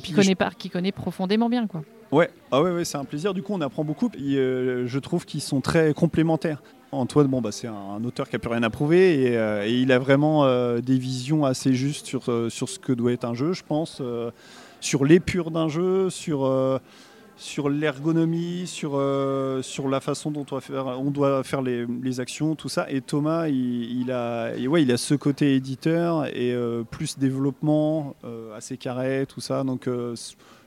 [0.02, 1.68] qui, connaît qui connaît profondément bien.
[1.68, 1.82] Quoi.
[2.12, 3.34] Ouais, ah ouais, ouais, c'est un plaisir.
[3.34, 4.10] Du coup, on apprend beaucoup.
[4.18, 6.62] Et, euh, je trouve qu'ils sont très complémentaires.
[6.92, 9.92] Antoine, bon, bah, c'est un, auteur qui a plus rien à prouver et, euh, il
[9.92, 13.54] a vraiment euh, des visions assez justes sur, sur ce que doit être un jeu,
[13.54, 14.02] je pense,
[14.80, 16.52] sur l'épure d'un jeu, sur,
[17.38, 19.00] sur l'ergonomie, sur,
[19.62, 22.90] sur la façon dont on doit faire, on doit faire les, les actions, tout ça.
[22.90, 26.56] Et Thomas, il, a, ouais, il a ce côté éditeur et
[26.90, 28.16] plus développement,
[28.56, 29.64] assez carré, tout ça.
[29.64, 29.88] Donc,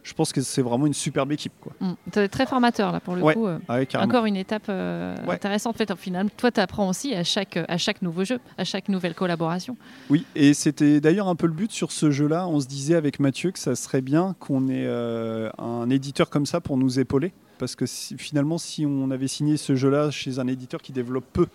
[0.03, 1.53] je pense que c'est vraiment une superbe équipe.
[1.61, 1.73] Quoi.
[1.81, 1.93] Mm.
[2.17, 3.35] Être très formateur, là, pour le Ouais.
[3.35, 3.47] coup.
[3.47, 3.59] euh.
[3.69, 4.11] Ah ouais, carrément.
[4.12, 5.35] Encore une étape euh, Ouais.
[5.35, 5.75] intéressante.
[5.75, 8.65] En fait, au final, toi, tu apprends aussi à chaque, à chaque nouveau jeu, à
[8.65, 9.77] chaque nouvelle collaboration.
[10.11, 12.47] Oui, et c'était d'ailleurs un peu le but sur ce jeu-là.
[12.49, 16.47] On se disait avec Mathieu que ça serait bien qu'on ait euh, un éditeur comme
[16.47, 17.33] ça pour nous épauler.
[17.59, 21.27] Parce que si- finalement, si on avait signé ce jeu-là chez un éditeur qui développe
[21.33, 21.47] peu,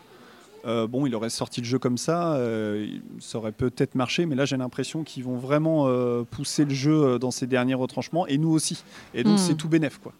[0.66, 2.88] euh, bon, il aurait sorti le jeu comme ça, euh,
[3.20, 7.20] ça aurait peut-être marché, mais là j'ai l'impression qu'ils vont vraiment euh, pousser le jeu
[7.20, 8.84] dans ses derniers retranchements, et nous aussi.
[9.14, 9.38] Et donc Hmm.
[9.38, 10.14] c'est tout bénef, quoi.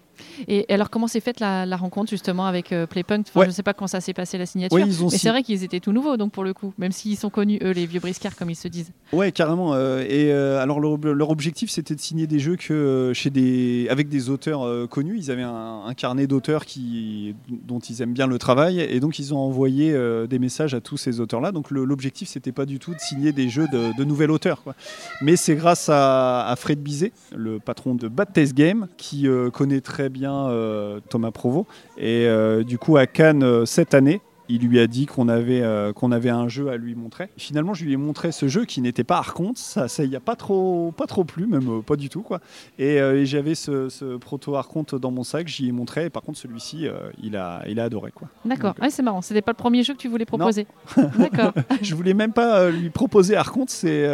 [0.48, 3.26] Et alors, comment s'est faite la, la rencontre justement avec euh, Playpunk?
[3.30, 3.46] Enfin, Ouais.
[3.46, 4.76] Je ne sais pas quand ça s'est passé la signature.
[4.78, 7.18] Ouais, mais si- c'est vrai qu'ils étaient tout nouveaux, donc pour le coup, même s'ils
[7.18, 8.92] sont connus, eux, les vieux briscards, comme ils se disent.
[9.14, 9.74] Ouais, carrément.
[9.74, 13.88] euh, et euh, alors leur, leur objectif, c'était de signer des jeux que chez des,
[13.90, 15.18] avec des auteurs connus.
[15.18, 19.20] Ils avaient un, un carnet d'auteurs qui, dont ils aiment bien le travail, et donc
[19.20, 19.96] ils ont envoyé
[20.30, 21.52] des messages à tous ces auteurs-là.
[21.52, 24.64] Donc le- l'objectif, c'était pas du tout de signer des jeux de, de nouvel auteur,
[24.64, 24.76] quoi.
[25.22, 29.82] Mais c'est grâce à, à Fred Bizet, le patron de Bad Taste Game, qui connaît
[29.82, 31.66] très bien euh, Thomas Provo.
[31.98, 34.22] Et euh, du coup, à Cannes euh, cette année.
[34.50, 37.30] Il lui a dit qu'on avait, euh, qu'on avait un jeu à lui montrer.
[37.38, 39.58] Finalement, je lui ai montré ce jeu qui n'était pas Arconte.
[39.58, 42.40] Ça, ça y a pas trop, pas trop plu, même euh, pas du tout quoi.
[42.80, 45.48] Et, euh, et j'avais ce, ce proto Arconte dans mon sac.
[45.48, 46.06] J'y ai montré.
[46.06, 46.88] Et par contre, celui-ci,
[47.22, 48.30] il a, il a adoré quoi.
[48.46, 48.74] D'accord.
[48.82, 49.22] Ouais, c'est marrant.
[49.22, 50.68] C'était pas le premier jeu que tu voulais proposer.
[51.18, 51.54] D'accord.
[51.82, 53.70] je voulais même pas lui proposer Arconte.
[53.70, 54.08] C'est,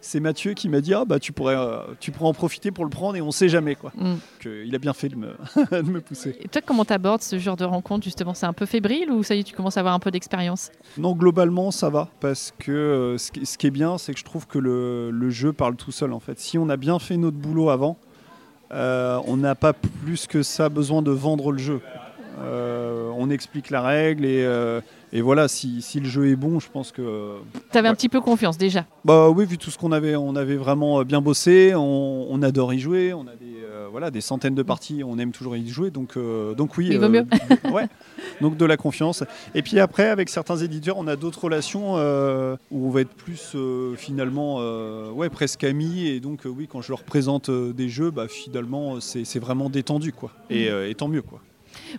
[0.00, 1.56] c'est Mathieu qui m'a dit ah bah tu pourrais,
[2.00, 3.92] tu pourrais en profiter pour le prendre et on sait jamais quoi.
[3.96, 4.14] Mm.
[4.44, 5.34] Il a bien fait de me,
[5.70, 6.36] de me pousser.
[6.40, 8.34] Et toi, comment t'abordes ce genre de rencontre justement?
[8.34, 10.70] C'est un peu fébrile ou ça y est, tu commences à avoir un peu d'expérience
[10.98, 12.08] Non, globalement, ça va.
[12.20, 15.52] Parce que euh, ce, qui, est bien, c'est que je trouve que le, le jeu
[15.52, 16.12] parle tout seul.
[16.12, 17.96] En fait, si on a bien fait notre boulot avant,
[18.72, 21.80] euh, on n'a pas plus que ça besoin de vendre le jeu.
[22.42, 24.80] Euh, on explique la règle et, euh,
[25.12, 25.48] et voilà.
[25.48, 27.36] Si, si le jeu est bon, je pense que
[27.70, 28.86] T'avais un petit peu confiance déjà.
[29.04, 31.74] bah oui, vu tout ce qu'on avait, on avait vraiment bien bossé.
[31.74, 33.12] On, on adore y jouer.
[33.12, 33.59] On a des
[33.90, 35.02] voilà des centaines de parties.
[35.04, 35.90] On aime toujours y jouer.
[35.90, 36.88] Donc euh, donc oui.
[36.90, 37.26] Il vaut mieux.
[37.72, 37.86] ouais.
[38.40, 39.24] Donc de la confiance.
[39.54, 43.14] Et puis après, avec certains éditeurs, on a d'autres relations euh, où on va être
[43.14, 46.06] plus euh, finalement euh, ouais presque amis.
[46.06, 49.38] Et donc euh, oui, quand je leur présente euh, des jeux, bah finalement c'est c'est
[49.40, 50.30] vraiment détendu quoi.
[50.48, 51.40] Et, euh, et tant mieux quoi.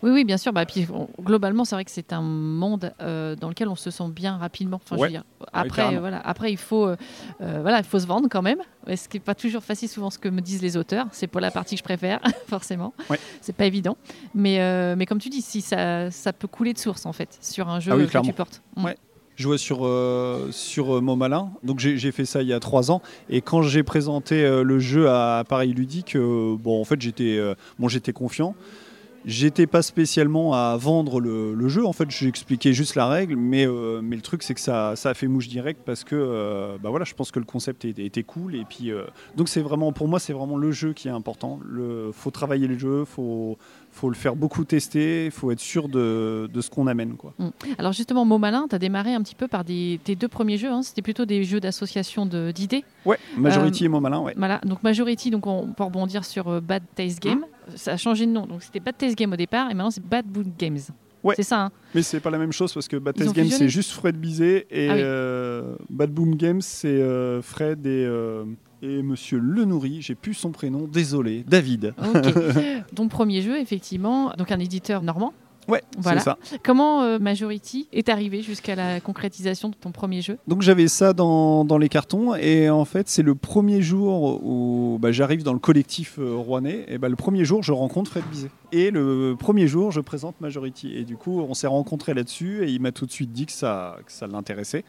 [0.03, 0.53] Oui, oui, bien sûr.
[0.53, 3.91] Bah, puis, on- globalement, c'est vrai que c'est un monde euh, dans lequel on se
[3.91, 4.79] sent bien rapidement.
[4.83, 5.09] Enfin, je veux Ouais.
[5.09, 5.23] dire,
[5.53, 6.95] après, voilà, après, il faut, euh,
[7.41, 8.59] euh, voilà, il faut se vendre quand même.
[8.87, 11.07] Ce qui n'est pas toujours facile, souvent, ce que me disent les auteurs.
[11.11, 12.93] C'est pour la partie que je préfère, forcément.
[13.09, 13.19] Ouais.
[13.41, 13.97] C'est pas évident.
[14.35, 17.37] Mais, euh, mais comme tu dis, si ça, ça peut couler de source, en fait,
[17.41, 18.61] sur un jeu Ah oui, que tu portes.
[18.75, 18.89] Mm.
[19.37, 22.91] Je jouais sur, euh, sur euh, Montmalin, donc j'ai fait ça il y a trois
[22.91, 23.01] ans.
[23.29, 27.39] Et quand j'ai présenté euh, le jeu à Paris Ludique, bon, en fait, j'étais
[27.79, 28.53] bon, j'étais confiant.
[29.23, 33.67] J'étais pas spécialement à vendre le, le jeu, en fait, j'expliquais juste la règle, mais,
[33.67, 37.05] euh, le truc, c'est que ça, a fait mouche direct parce que euh, bah voilà,
[37.05, 38.55] je pense que le concept était, cool.
[38.55, 39.05] Et puis, euh,
[39.35, 41.59] donc, c'est vraiment, pour moi, c'est vraiment le jeu qui est important.
[41.71, 43.57] Il faut travailler le jeu, faut,
[43.91, 47.15] faut le faire beaucoup tester, il faut être sûr de, de ce qu'on amène.
[47.17, 47.33] Quoi.
[47.77, 50.57] Alors justement, Mot Malin, tu as démarré un petit peu par des, tes deux premiers
[50.57, 50.69] jeux.
[50.71, 50.81] hein.
[50.81, 52.83] C'était plutôt des jeux d'association de- d'idées.
[53.05, 54.33] Ouais, Majority et Montmalin, ouais.
[54.37, 57.45] Voilà, donc Majority, donc on peut rebondir sur euh, Bad Taste Game.
[57.75, 58.47] Ça a changé de nom.
[58.47, 60.79] Donc c'était Bad Taste Game au départ et maintenant c'est Bad Boot Games.
[61.23, 61.35] Ouais.
[61.35, 61.65] C'est ça.
[61.65, 61.71] hein.
[61.93, 64.65] Mais c'est pas la même chose parce que Bad Games fusionné c'est juste Fred Bizet
[64.71, 64.99] et Ah oui.
[65.03, 68.43] euh, Bad Boom Games c'est euh, Fred et, euh,
[68.81, 70.01] et Monsieur Lenourry.
[70.01, 71.93] J'ai plus son prénom, désolé, David.
[72.95, 75.33] Ton premier jeu, effectivement, donc un éditeur normand.
[75.67, 76.19] Ouais, Voilà.
[76.19, 76.37] c'est ça.
[76.63, 80.37] Comment euh, Majority est arrivé jusqu'à la concrétisation de ton premier jeu?
[80.47, 84.97] Donc j'avais ça dans, dans les cartons et en fait c'est le premier jour où
[84.99, 88.23] bah, j'arrive dans le collectif euh, rouennais et bah, le premier jour je rencontre Fred
[88.31, 92.63] Bizet et le premier jour je présente Majority et du coup on s'est rencontrés là-dessus
[92.65, 94.83] et il m'a tout de suite dit que ça, que ça l'intéressait.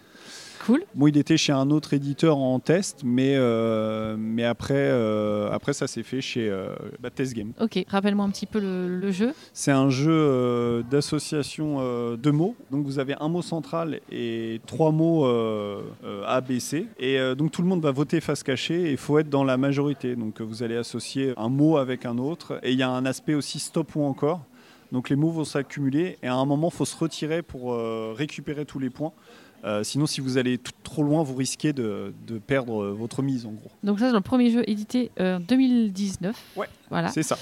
[0.64, 0.84] Cool.
[0.94, 5.72] Bon, il était chez un autre éditeur en test, mais, euh, mais après, euh, après,
[5.72, 6.68] ça s'est fait chez euh,
[7.16, 7.50] Test Game.
[7.60, 9.32] Ok, rappelle-moi un petit peu le, le jeu.
[9.54, 12.54] C'est un jeu euh, d'association euh, de mots.
[12.70, 16.86] Donc, vous avez un mot central et trois mots euh, euh, A, B, C.
[16.98, 19.44] Et euh, donc, tout le monde va voter face cachée et il faut être dans
[19.44, 20.16] la majorité.
[20.16, 22.58] Donc, euh, vous allez associer un mot avec un autre.
[22.62, 24.40] Et il y a un aspect aussi stop ou encore.
[24.90, 28.12] Donc, les mots vont s'accumuler et à un moment, il faut se retirer pour euh,
[28.16, 29.12] récupérer tous les points.
[29.64, 33.22] Euh, sinon, si vous allez tout- trop loin, vous risquez de, de perdre euh, votre
[33.22, 33.70] mise, en gros.
[33.84, 36.36] Donc ça, c'est le premier jeu édité euh, en 2019.
[36.56, 36.66] Ouais.
[36.92, 37.08] Voilà.
[37.08, 37.36] C'est ça.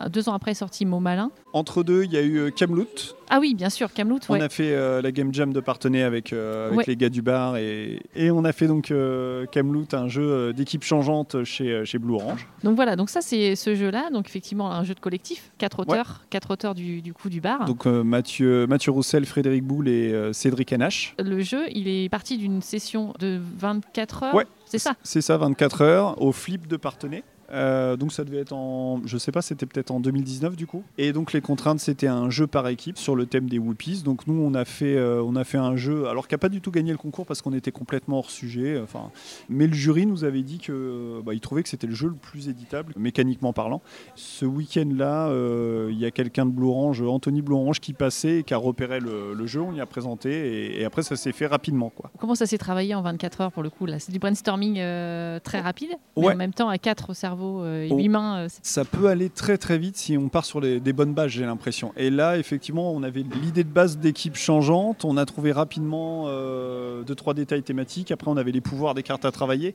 [0.00, 1.30] Euh, Deux ans après est sorti Mot Malin.
[1.52, 2.86] Entre deux, il y a eu euh, Camelot.
[3.30, 4.18] Ah oui, bien sûr, Camelot.
[4.28, 4.42] On Ouais.
[4.42, 6.84] a fait euh, la Game Jam de Partenay avec, euh, avec Ouais.
[6.88, 9.46] les gars du bar et, et on a fait donc euh,
[9.92, 12.46] un jeu euh, d'équipe changeante chez, euh, chez Blue Orange.
[12.62, 16.22] Donc voilà, donc ça c'est ce jeu-là, donc effectivement un jeu de collectif, quatre auteurs,
[16.30, 17.64] quatre auteurs du, du coup du bar.
[17.64, 21.14] Donc euh, Mathieu, Mathieu Roussel, Frédéric Boule et euh, Cédric Anache.
[21.18, 24.34] le jeu, il est parti d'une session de 24 heures.
[24.34, 24.46] Ouais.
[24.66, 24.94] C'est ça?
[25.02, 27.22] C'est ça, 24 heures au flip de Partenay.
[27.52, 30.82] Euh, donc ça devait être en, je sais pas, c'était peut-être en 2019 du coup.
[30.98, 34.02] Et donc les contraintes c'était un jeu par équipe sur le thème des Whoopies.
[34.02, 36.48] Donc nous on a fait, euh, on a fait un jeu, alors qui a pas
[36.48, 38.80] du tout gagné le concours parce qu'on était complètement hors sujet.
[38.82, 39.10] Enfin,
[39.48, 42.14] mais le jury nous avait dit que, bah, il trouvait que c'était le jeu le
[42.14, 43.80] plus éditable mécaniquement parlant.
[44.14, 48.38] Ce week-end-là, euh, il y a quelqu'un de Blue Orange, Anthony Blue Orange, qui passait
[48.38, 49.60] et qui a repéré le, le jeu.
[49.60, 50.30] On y a présenté
[50.76, 52.10] et, et après ça s'est fait rapidement quoi.
[52.18, 53.98] Comment ça s'est travaillé en 24 heures pour le coup là?
[53.98, 56.32] C'est du brainstorming euh, très rapide, mais Ouais.
[56.32, 57.96] en même temps à quatre cerveaux euh, et Oh.
[58.36, 61.30] euh, Ça peut aller très très vite si on part sur les- des bonnes bases,
[61.30, 61.92] j'ai l'impression.
[61.96, 65.04] Et là, effectivement, on avait l'idée de base d'équipe changeante.
[65.04, 68.10] On a trouvé rapidement euh, deux trois détails thématiques.
[68.10, 69.74] Après, on avait les pouvoirs des cartes à travailler,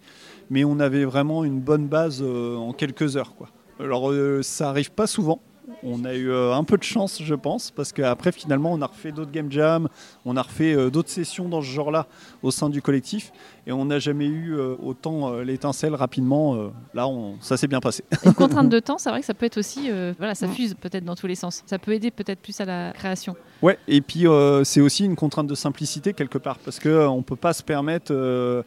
[0.50, 3.36] mais on avait vraiment une bonne base euh, en quelques heures.
[3.36, 3.50] Quoi.
[3.80, 5.40] Alors, euh, ça arrive pas souvent.
[5.84, 8.86] On a eu euh, un peu de chance, je pense, parce qu'après, finalement, on a
[8.88, 9.88] refait d'autres game jams,
[10.26, 12.08] on a refait euh, d'autres sessions dans ce genre-là
[12.44, 13.32] au sein du collectif,
[13.68, 16.72] et on n'a jamais eu euh, autant l'étincelle rapidement.
[16.94, 18.04] là, on- ça s'est bien passé.
[18.26, 20.74] Une contrainte de temps, c'est vrai que ça peut être aussi, euh, voilà, ça fuse
[20.80, 21.64] peut-être dans tous les sens.
[21.66, 23.36] Ça peut aider peut-être plus à la création.
[23.62, 27.22] Ouais, et puis euh, c'est aussi une contrainte de simplicité quelque part, parce qu'on ne
[27.24, 28.64] peut pas se permettre euh,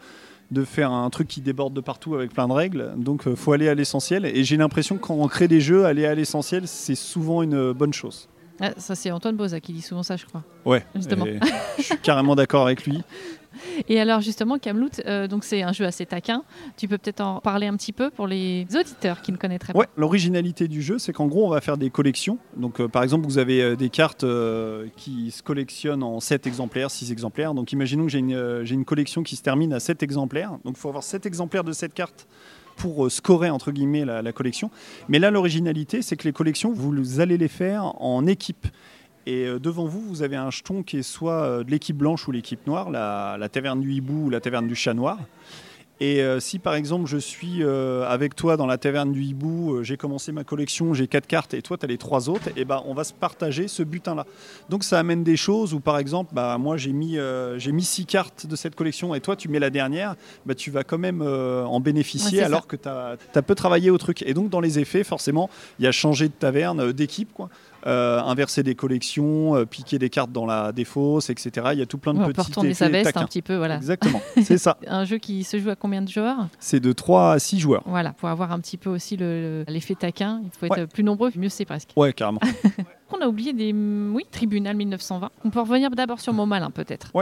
[0.51, 3.53] de faire un truc qui déborde de partout avec plein de règles, donc il faut
[3.53, 4.25] aller à l'essentiel.
[4.27, 7.73] Et j'ai l'impression que quand on crée des jeux, aller à l'essentiel, c'est souvent une
[7.73, 8.29] bonne chose.
[8.61, 10.45] Ah, ça c'est Antoine Boza qui dit souvent ça, je crois.
[10.65, 11.27] Ouais, Justement.
[11.77, 13.03] je suis carrément d'accord avec lui.
[13.89, 16.43] Et alors justement, Camelot, euh, donc c'est un jeu assez taquin.
[16.77, 19.79] Tu peux peut-être en parler un petit peu pour les auditeurs qui ne connaîtraient pas.
[19.79, 22.39] Ouais, l'originalité du jeu, c'est qu'en gros, on va faire des collections.
[22.57, 24.25] Donc, euh, par exemple, vous avez euh, des cartes
[24.97, 27.55] qui se collectionnent en 7 exemplaires, 6 exemplaires.
[27.55, 30.51] Donc, imaginons que j'ai une, j'ai une collection qui se termine à 7 exemplaires.
[30.65, 32.27] Donc, il faut avoir 7 exemplaires de cette carte
[32.77, 34.71] pour euh, scorer, entre guillemets, la, collection.
[35.09, 38.67] Mais là, l'originalité, c'est que les collections, vous allez les faire en équipe.
[39.27, 42.29] Et euh, devant vous, vous avez un jeton qui est soit euh, de l'équipe blanche
[42.29, 45.19] ou l'équipe noire, la, la taverne du hibou ou la taverne du chat noir.
[46.05, 49.77] Et euh, si par exemple je suis euh, avec toi dans la taverne du hibou,
[49.77, 52.51] euh, j'ai commencé ma collection, j'ai quatre cartes et toi tu as les trois autres,
[52.57, 54.27] et ben on va se partager ce butin-là.
[54.69, 57.17] Donc ça amène des choses où par exemple, bah, moi j'ai mis,
[57.57, 60.15] j'ai mis six cartes de cette collection et toi tu mets la dernière,
[60.45, 62.47] bah, tu vas quand même en Ouais, bénéficier ça.
[62.47, 64.23] alors que tu as, peu travaillé au truc.
[64.27, 67.33] Et donc dans les effets, forcément, il y a changé de taverne, d'équipe.
[67.33, 67.49] quoi.
[67.87, 71.69] Euh, inverser des collections, euh, piquer des cartes dans la défausse, etc.
[71.73, 73.21] Il y a tout plein de on peut petits retourner sa veste taquins.
[73.21, 73.77] un petit peu, voilà.
[73.77, 74.79] Exactement, c'est ça.
[74.87, 76.47] Un jeu qui se joue à combien de joueurs?
[76.59, 77.83] C'est de 3 à 6 joueurs.
[77.87, 80.87] Voilà, pour avoir un petit peu aussi le- l'effet taquin, il faut être Ouais.
[80.87, 81.91] plus nombreux, mieux c'est presque.
[81.97, 82.41] Ouais, carrément.
[83.13, 85.31] On a oublié des oui, tribunal 1920.
[85.45, 87.13] On peut revenir d'abord sur Montmalin peut-être.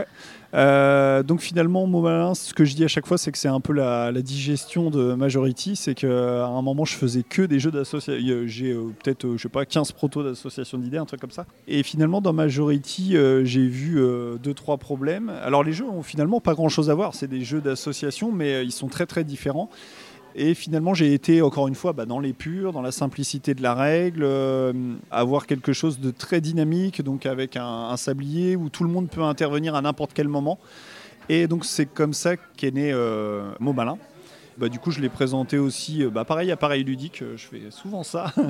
[0.55, 3.49] Euh, donc finalement, mot malin, ce que je dis à chaque fois, c'est que c'est
[3.49, 5.75] un peu la, digestion de Majority.
[5.75, 8.45] C'est qu'à un moment, je faisais que des jeux d'association.
[8.47, 11.47] J'ai euh, peut-être, euh, je sais pas, 15 protos d'association d'idées, un truc comme ça.
[11.67, 14.01] Et finalement, dans Majority, j'ai vu
[14.43, 15.31] deux, trois problèmes.
[15.43, 17.15] Alors les jeux ont finalement pas grand-chose à voir.
[17.15, 19.69] C'est des jeux d'association, mais ils sont très très différents.
[20.35, 23.63] Et finalement, j'ai été encore une fois bah, dans les purs, dans la simplicité de
[23.63, 24.73] la règle, euh,
[25.11, 29.23] avoir quelque chose de très dynamique, donc avec un, sablier où tout le monde peut
[29.23, 30.59] intervenir à n'importe quel moment.
[31.29, 33.99] Et donc c'est comme ça qu'est né euh, Malin.
[34.59, 37.47] Bah, du coup, je l'ai présenté aussi, euh, bah, pareil, à Pareil Ludique, euh, je
[37.47, 38.33] fais souvent ça.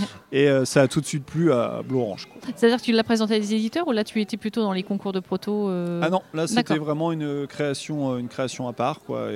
[0.32, 2.28] et euh, ça a tout de suite plu à Blue Orange.
[2.56, 4.82] C'est-à-dire que tu l'as présenté à des éditeurs ou là tu étais plutôt dans les
[4.82, 9.00] concours de proto euh, Ah non, là c'était vraiment une création, une création à part.
[9.00, 9.28] Quoi.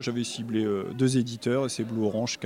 [0.00, 2.38] J'avais ciblé euh, deux éditeurs et c'est Blue Orange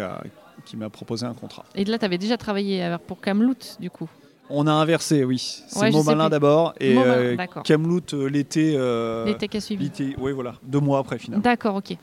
[0.64, 1.64] qui, m'a proposé un contrat.
[1.74, 4.08] Et là tu avais déjà travaillé pour Camelot du coup.
[4.56, 5.38] On a inversé, oui.
[5.68, 6.30] C'est Ouais, je Mot sais Malin plus.
[6.30, 7.36] d'abord et Mot Malin, euh.
[7.64, 8.74] Camelot euh, l'été.
[8.76, 9.90] euh, L'été qui a suivi.
[10.18, 11.42] oui, voilà, deux mois après finalement.
[11.42, 11.96] D'accord, ok.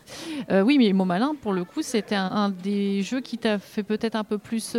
[0.51, 3.83] Euh, oui, mais Montmalin, pour le coup, c'était un, un des jeux qui t'a fait
[3.83, 4.75] peut-être un peu plus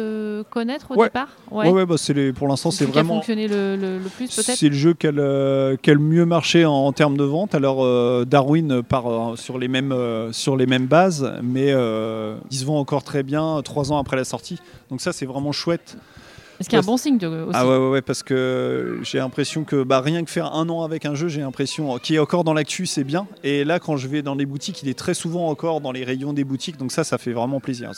[0.51, 1.07] connaître au Ouais.
[1.07, 1.29] départ?
[1.51, 3.15] Ouais, ouais, bah, c'est les- pour l'instant, c'est Celui qui a vraiment.
[3.17, 4.57] fonctionné le, le- le plus peut-être?
[4.59, 7.25] C'est le jeu qui a le, qui a le mieux marché en, en termes de
[7.25, 7.55] vente.
[7.55, 7.83] Alors
[8.27, 9.95] Darwin part sur, les mêmes,
[10.33, 14.17] sur les mêmes bases, mais euh, il se vend encore très bien trois ans après
[14.17, 14.59] la sortie.
[14.91, 15.97] Donc ça, c'est vraiment chouette.
[16.61, 17.51] Ce qui est un bon signe de, aussi.
[17.55, 20.83] Ah ouais, ouais, ouais, parce que j'ai l'impression que bah, rien que faire un an
[20.83, 23.27] avec un jeu, j'ai l'impression qui est encore dans l'actu, c'est bien.
[23.43, 26.05] Et là, quand je vais dans les boutiques, il est très souvent encore dans les
[26.05, 26.77] rayons des boutiques.
[26.77, 27.93] Donc ça, ça fait vraiment plaisir.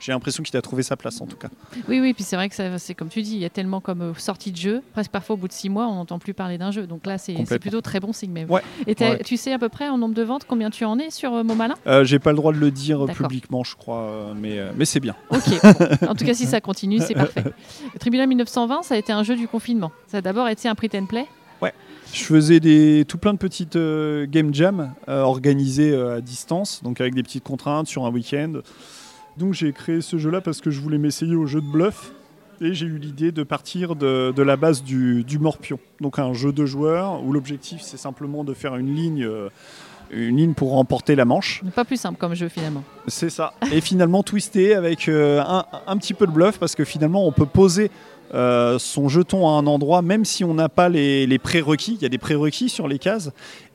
[0.00, 1.48] J'ai l'impression qu'il a trouvé sa place en tout cas.
[1.88, 4.02] Oui, oui, puis c'est vrai que c'est comme tu dis, il y a tellement comme
[4.02, 6.58] euh, sortie de jeu, presque parfois au bout de six mois, on n'entend plus parler
[6.58, 6.86] d'un jeu.
[6.86, 8.50] Donc là, c'est plutôt très bon signe même.
[8.50, 9.22] Ouais, Et ouais.
[9.24, 11.42] tu sais à peu près en nombre de ventes combien tu en es sur euh,
[11.42, 11.74] Montmalin?
[11.86, 13.28] Euh, j'ai pas le droit de le dire D'accord.
[13.28, 15.14] publiquement, je crois, euh, mais, euh, mais c'est bien.
[15.30, 15.40] Ok.
[15.62, 16.08] bon.
[16.08, 17.44] En tout cas, si ça continue, c'est parfait.
[17.98, 19.92] Tribunal 1920, ça a été un jeu du confinement.
[20.06, 21.26] Ça a d'abord été un print and play.
[22.12, 27.00] Je faisais tout plein de petites euh, game jam euh, organisées euh, à distance, donc
[27.00, 28.54] avec des petites contraintes sur un week-end.
[29.36, 32.12] Donc j'ai créé ce jeu-là parce que je voulais m'essayer au jeu de bluff.
[32.60, 35.78] Et j'ai eu l'idée de partir de, la base du, du morpion.
[36.00, 39.28] Donc un jeu de joueurs où l'objectif c'est simplement de faire une ligne,
[40.10, 41.62] une ligne pour remporter la manche.
[41.74, 42.82] Pas plus simple comme jeu finalement.
[43.06, 43.52] C'est ça.
[43.72, 47.32] Et finalement twisté avec euh, un, un petit peu de bluff parce que finalement on
[47.32, 47.90] peut poser
[48.34, 51.94] euh, son jeton à un endroit même si on n'a pas les, les prérequis.
[51.94, 53.30] Il y a des prérequis sur les cases.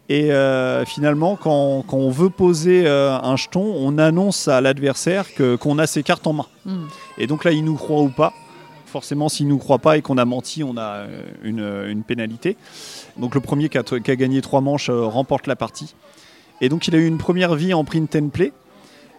[0.10, 5.34] Et euh, finalement, quand, quand on veut poser euh, un jeton, on annonce à l'adversaire
[5.34, 6.46] que- qu'on a ses cartes en main.
[6.66, 6.84] Hmm.
[7.18, 8.34] Et donc là, il nous croit ou pas.
[8.86, 11.06] Forcément, s'il nous croit pas et qu'on a menti, on a
[11.42, 12.58] une, une pénalité.
[13.18, 15.96] Donc le premier qui a, qui a gagné trois manches euh, remporte la partie.
[16.64, 18.54] Et donc il a eu une première vie en print and play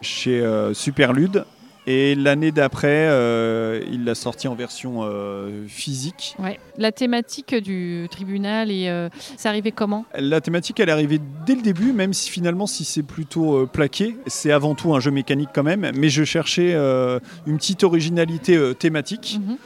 [0.01, 1.45] chez euh, Superlude.
[1.87, 6.35] Et l'année d'après, euh, il l'a sorti en version euh, physique.
[6.39, 6.59] Ouais.
[6.79, 10.07] La thématique du tribunal, et euh, c'est arrivé comment?
[10.19, 14.17] La thématique, elle est arrivée dès le début, même si finalement, si c'est plutôt plaqué,
[14.27, 15.93] c'est avant tout un jeu mécanique quand même.
[15.95, 19.39] Mais je cherchais une petite originalité thématique.
[19.47, 19.57] Mhm.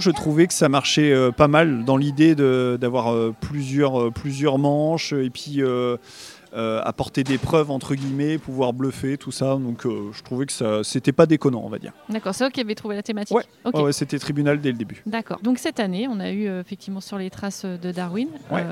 [0.00, 5.30] Je trouvais que ça marchait pas mal dans l'idée de- d'avoir plusieurs, plusieurs manches et
[5.30, 5.60] puis
[6.54, 9.56] euh, apporter des preuves entre guillemets, pouvoir bluffer, tout ça.
[9.56, 11.92] Donc euh, je trouvais que ça c'était pas déconnant, on va dire.
[12.08, 13.44] D'accord, c'est eux qui avaient trouvé la thématique Ouais.
[13.64, 13.74] Ok.
[13.76, 15.02] Ouais, ouais, c'était tribunal dès le début.
[15.06, 15.38] D'accord.
[15.42, 18.64] Donc cette année, on a eu euh, effectivement sur les traces de Darwin Ouais.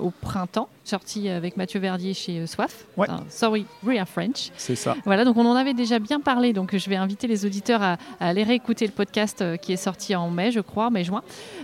[0.00, 2.86] au printemps, sorti avec Mathieu Verdier chez Soif.
[2.96, 3.08] Ouais.
[3.10, 4.50] Euh, sorry, we are French.
[4.56, 4.94] C'est ça.
[5.04, 7.92] Voilà, donc on en avait déjà bien parlé, donc je vais inviter les auditeurs à,
[8.20, 11.22] à aller réécouter le podcast qui est sorti en mai, je crois, mai-juin.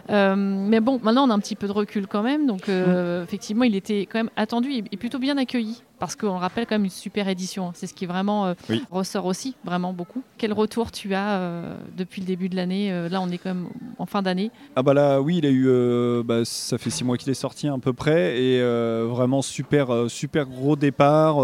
[0.08, 3.64] Mais bon, maintenant on a un petit peu de recul quand même, donc euh, effectivement
[3.64, 5.59] il était quand même attendu et plutôt bien accueilli,
[5.98, 7.72] parce qu'on le rappelle quand même une super édition, hein.
[7.74, 8.82] c'est ce qui vraiment euh, Oui.
[8.90, 10.22] ressort aussi, vraiment beaucoup.
[10.38, 13.54] Quel retour tu as euh, depuis le début de l'année Euh, Là on est quand
[13.54, 13.68] même
[13.98, 14.50] en fin d'année.
[14.76, 17.68] Ah bah là oui il a eu bah, ça fait six mois qu'il est sorti
[17.68, 18.62] à peu près et
[19.06, 21.36] vraiment super super gros départ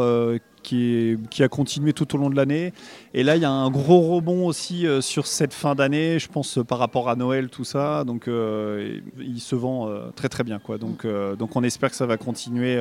[0.62, 2.72] qui, est- qui a continué tout au long de l'année
[3.14, 6.28] et là il y a un gros rebond aussi euh, sur cette fin d'année je
[6.28, 10.42] pense euh, par rapport à Noël tout ça donc euh, il se vend très très
[10.44, 12.76] bien quoi donc, euh, donc on espère que ça va continuer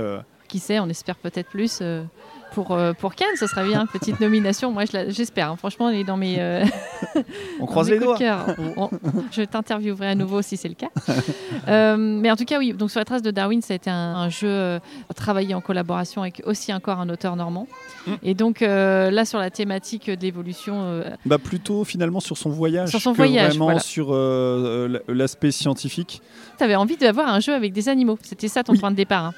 [0.47, 2.03] Qui sait, on espère peut-être plus euh,
[2.55, 4.71] pour, euh, pour Cannes, ce serait bien, petite nomination.
[4.71, 5.51] Moi, j'espère.
[5.51, 5.55] Hein.
[5.57, 6.37] Franchement, elle est dans mes.
[6.39, 6.65] Euh,
[7.59, 8.17] on croise les doigts.
[9.31, 10.89] je t'interviewerai à nouveau si c'est le cas.
[11.67, 12.73] Euh, mais en tout cas, oui.
[12.73, 14.79] Donc, sur la trace de Darwin, ça a été un, jeu
[15.15, 17.67] travaillé en collaboration avec aussi encore un auteur normand.
[18.07, 18.11] Mm.
[18.23, 21.03] Et donc, là, sur la thématique de l'évolution.
[21.25, 22.89] Bah, plutôt finalement sur son voyage.
[22.89, 23.57] Sur son voyage.
[23.57, 26.21] Vraiment sur l'aspect scientifique.
[26.57, 28.17] Tu avais envie d'avoir un jeu avec des animaux.
[28.21, 29.25] C'était ça ton point de départ.
[29.25, 29.33] Hein.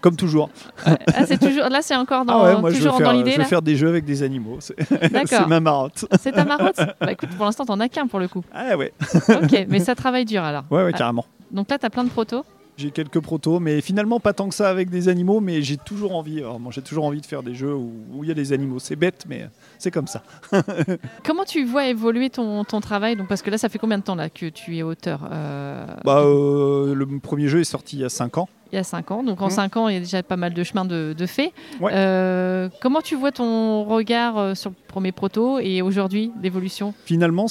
[0.00, 0.50] Comme toujours.
[0.84, 1.68] Ah, c'est toujours.
[1.68, 3.32] Là, c'est encore dans, ah toujours dans l'idée.
[3.32, 4.58] Je vais faire des jeux avec des animaux.
[4.60, 4.76] C'est
[5.48, 6.06] ma marotte.
[6.20, 6.80] C'est ta marotte?
[7.00, 8.44] Bah, écoute, pour l'instant, t'en as qu'un pour le coup.
[8.52, 8.92] Ah ouais.
[9.28, 10.64] ok, mais ça travaille dur alors.
[10.70, 11.26] Ouais, ouais, carrément.
[11.50, 12.44] Donc là, tu as plein de protos?
[12.76, 16.14] J'ai quelques protos, mais finalement pas tant que ça avec des animaux, mais j'ai toujours
[16.14, 18.78] envie, j'ai toujours envie de faire des jeux où, il y a des animaux.
[18.78, 20.22] C'est bête, mais c'est comme ça.
[21.24, 23.16] Comment tu vois évoluer ton, ton travail?
[23.16, 25.86] Donc, Parce que là, ça fait combien de temps là, que tu es auteur euh,
[26.04, 28.84] bah, euh, Le premier jeu est sorti il y a 5 ans il y a
[28.84, 29.22] 5 ans.
[29.22, 29.78] Donc en 5 mmh.
[29.78, 31.52] ans, il y a déjà pas mal de chemin de, de fait.
[31.82, 36.94] Euh, comment tu vois ton regard euh, sur le premier proto et aujourd'hui, l'évolution?
[37.04, 37.46] Finalement,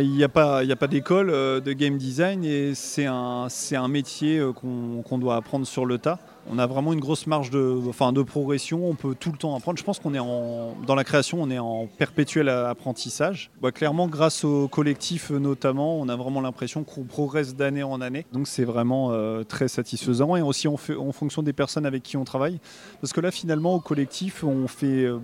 [0.00, 3.88] il n'y a pas, a pas d'école euh, de game design et c'est un, un
[3.88, 6.18] métier qu'on doit apprendre sur le tas
[6.50, 8.88] on a vraiment une grosse marge de, enfin, de progression.
[8.88, 9.78] On peut tout le temps apprendre.
[9.78, 13.50] Je pense qu'on est en, dans la création, on est en perpétuel apprentissage.
[13.60, 18.26] Bah, clairement, grâce au collectif notamment, on a vraiment l'impression qu'on progresse d'année en année.
[18.32, 20.36] Donc c'est vraiment euh, très satisfaisant.
[20.36, 22.58] Et aussi en, fonction des personnes avec qui on travaille.
[23.00, 25.18] Parce que là, finalement, au collectif, on fait euh,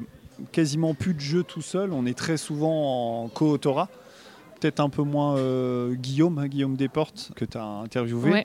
[0.52, 1.92] quasiment plus de jeux tout seul.
[1.92, 3.88] On est très souvent en co-autorat
[4.59, 8.44] peut-être un peu moins euh, Guillaume, hein, Guillaume Desportes, que tu as interviewé.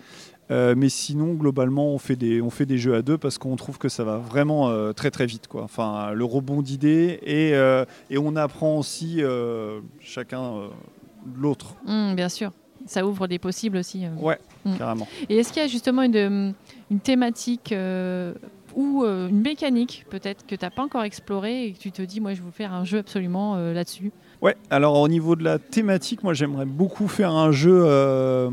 [0.52, 3.56] Euh, mais sinon, globalement, on fait, des, on fait des jeux à deux parce qu'on
[3.56, 5.48] trouve que ça va vraiment euh, très très vite.
[5.48, 5.64] Quoi.
[5.64, 9.22] Enfin, le rebond d'idées et, euh, et, on apprend aussi
[10.00, 10.54] chacun
[11.36, 11.76] l'autre.
[11.86, 12.52] Mmh, bien sûr,
[12.86, 14.06] ça ouvre des possibles aussi.
[14.20, 14.78] Ouais, mmh.
[14.78, 15.08] carrément.
[15.30, 16.54] Et est-ce qu'il y a justement une,
[16.92, 17.74] une thématique
[18.76, 22.20] ou une mécanique peut-être que tu n'as pas encore explorée et que tu te dis,
[22.20, 24.12] moi je veux faire un jeu absolument là-dessus?
[24.44, 28.50] Ouais, alors au niveau de la thématique, moi j'aimerais beaucoup faire un jeu, euh,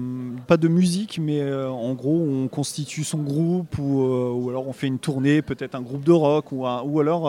[0.47, 4.69] pas de musique, mais euh, en gros on constitue son groupe ou, euh, ou, alors
[4.69, 7.29] on fait une tournée, peut-être un groupe de rock ou, ou alors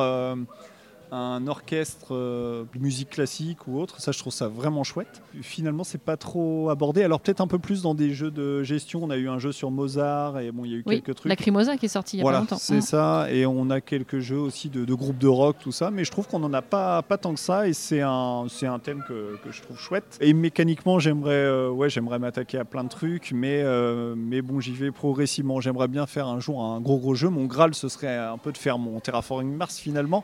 [1.12, 4.00] un orchestre euh, de musique classique ou autre.
[4.00, 5.22] Ça, je trouve ça vraiment chouette.
[5.42, 7.04] Finalement, c'est pas trop abordé.
[7.04, 9.04] Alors peut-être un peu plus dans des jeux de gestion.
[9.04, 11.30] On a eu un jeu sur Mozart et bon, il y a eu quelques trucs.
[11.30, 12.58] Lacrimosa qui est sorti il y a voilà, pas longtemps.
[12.58, 12.82] C'est mm.
[12.82, 13.28] ça.
[13.30, 15.92] Et on a quelques jeux aussi de, de, groupes de rock, tout ça.
[15.92, 17.68] Mais je trouve qu'on n'en a pas, pas tant que ça.
[17.68, 20.18] Et c'est un, c'est un thème que, que, je trouve chouette.
[20.22, 23.34] Et mécaniquement, j'aimerais, euh, ouais, j'aimerais m'attaquer à plein de trucs.
[23.34, 25.60] Mais, euh, mais bon, j'y vais progressivement.
[25.60, 27.28] J'aimerais bien faire un jour un gros gros jeu.
[27.28, 30.24] Mon Graal, ce serait un peu de faire mon Terraforming Mars finalement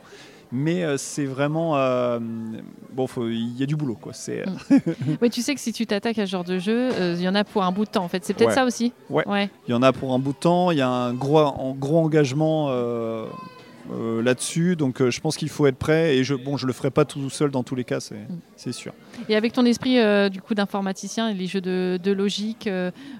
[0.52, 2.18] mais euh, c'est vraiment euh,
[2.92, 4.12] bon il y a du boulot quoi.
[4.12, 4.76] Mm.
[5.22, 7.28] oui tu sais que si tu t'attaques à ce genre de jeu euh, il y
[7.28, 8.24] en a pour un bout de temps en fait.
[8.24, 8.92] C'est peut-être ça aussi?
[9.10, 9.50] Ouais.
[9.66, 11.74] Il y en a pour un bout de temps il y a un gros un
[11.74, 12.70] gros engagement
[13.90, 14.76] euh, là-dessus.
[14.76, 16.16] Donc euh, je pense qu'il faut être prêt.
[16.16, 18.16] Et je, bon, je le ferai pas tout seul dans tous les cas, c'est
[18.68, 18.72] mm.
[18.72, 18.92] sûr.
[19.28, 22.68] Et avec ton esprit euh, du coup d'informaticien, les jeux de, logique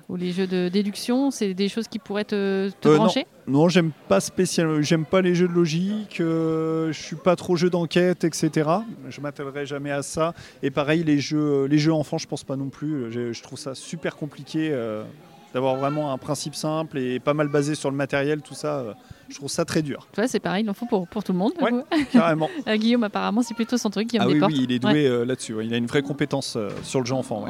[0.09, 3.26] ou les jeux de déduction, c'est des choses qui pourraient te, brancher?
[3.46, 4.83] Non, j'aime pas spécialement.
[4.83, 6.16] J'aime pas les jeux de logique.
[6.18, 8.68] je suis pas trop jeu d'enquête, etc.
[9.09, 10.35] Je m'attellerai jamais à ça.
[10.62, 13.11] Et pareil, les jeux, les jeux enfants, je pense pas non plus.
[13.11, 14.72] Je, je trouve ça super compliqué
[15.54, 18.94] d'avoir vraiment un principe simple et pas mal basé sur le matériel, tout ça, euh,
[19.28, 20.06] je trouve ça très dur.
[20.12, 21.52] Tu c'est pareil, il en faut pour, pour tout le monde.
[21.60, 21.72] Ouais,
[22.12, 22.48] carrément.
[22.66, 25.24] Euh, Guillaume, apparemment, c'est plutôt son truc, qui ah oui, oui, il est doué euh,
[25.24, 25.56] là-dessus.
[25.62, 27.46] Il a une vraie compétence sur le jeu enfant.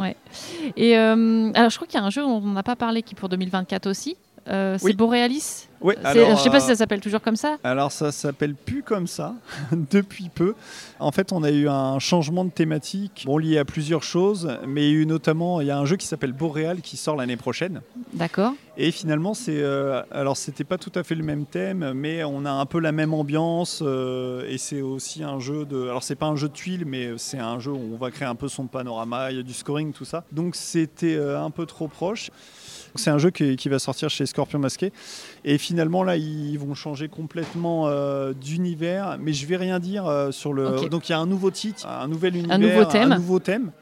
[0.77, 3.15] Et alors, je crois qu'il y a un jeu dont on n'a pas parlé qui
[3.15, 4.17] pour 2024 aussi.
[4.49, 7.57] C'est Borealis oui, je ne sais pas si ça s'appelle toujours comme ça.
[7.63, 9.35] Alors ça s'appelle plus comme ça
[9.73, 10.55] depuis peu.
[10.99, 14.89] En fait, on a eu un changement de thématique, bon lié à plusieurs choses, mais
[14.89, 17.17] il y a eu notamment il y a un jeu qui s'appelle Boréal qui sort
[17.17, 17.81] l'année prochaine.
[18.13, 18.55] D'accord.
[18.77, 22.45] Et finalement, c'est euh, alors c'était pas tout à fait le même thème, mais on
[22.45, 26.17] a un peu la même ambiance euh, et c'est aussi un jeu de alors c'est
[26.17, 28.49] pas un jeu de tuiles, mais c'est un jeu où on va créer un peu
[28.49, 30.25] son panorama, il y a du scoring tout ça.
[30.33, 32.31] Donc c'était euh, un peu trop proche.
[32.99, 34.93] C'est un jeu qui, va sortir chez Scorpion Masqué.
[35.45, 39.19] Et finalement, là, ils vont changer complètement euh, d'univers.
[39.21, 40.89] Mais je vais rien dire euh, sur le.
[40.89, 43.13] Donc, il y a un nouveau titre, un nouvel univers, un nouveau thème.
[43.13, 43.73] Un nouveau thème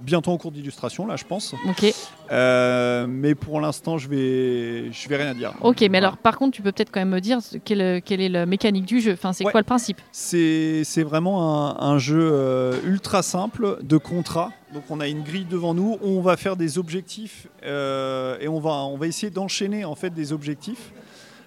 [0.00, 1.54] bientôt en cours d'illustration, là, je pense.
[1.68, 1.92] Ok.
[2.30, 5.52] Euh, mais pour l'instant, je vais, je vais rien dire.
[5.60, 8.28] Ok, mais alors, par contre, tu peux peut-être quand même me dire quelle, quelle est
[8.28, 9.12] la mécanique du jeu.
[9.12, 10.00] Enfin, c'est quoi le principe?
[10.12, 14.52] C'est vraiment un, jeu euh, ultra simple de contrat.
[14.74, 15.98] Donc, on a une grille devant nous.
[16.02, 20.10] On va faire des objectifs euh, et on va, on va essayer d'enchaîner en fait
[20.10, 20.92] des objectifs.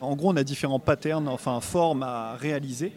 [0.01, 2.93] En gros, on a différents patterns, enfin formes à réaliser.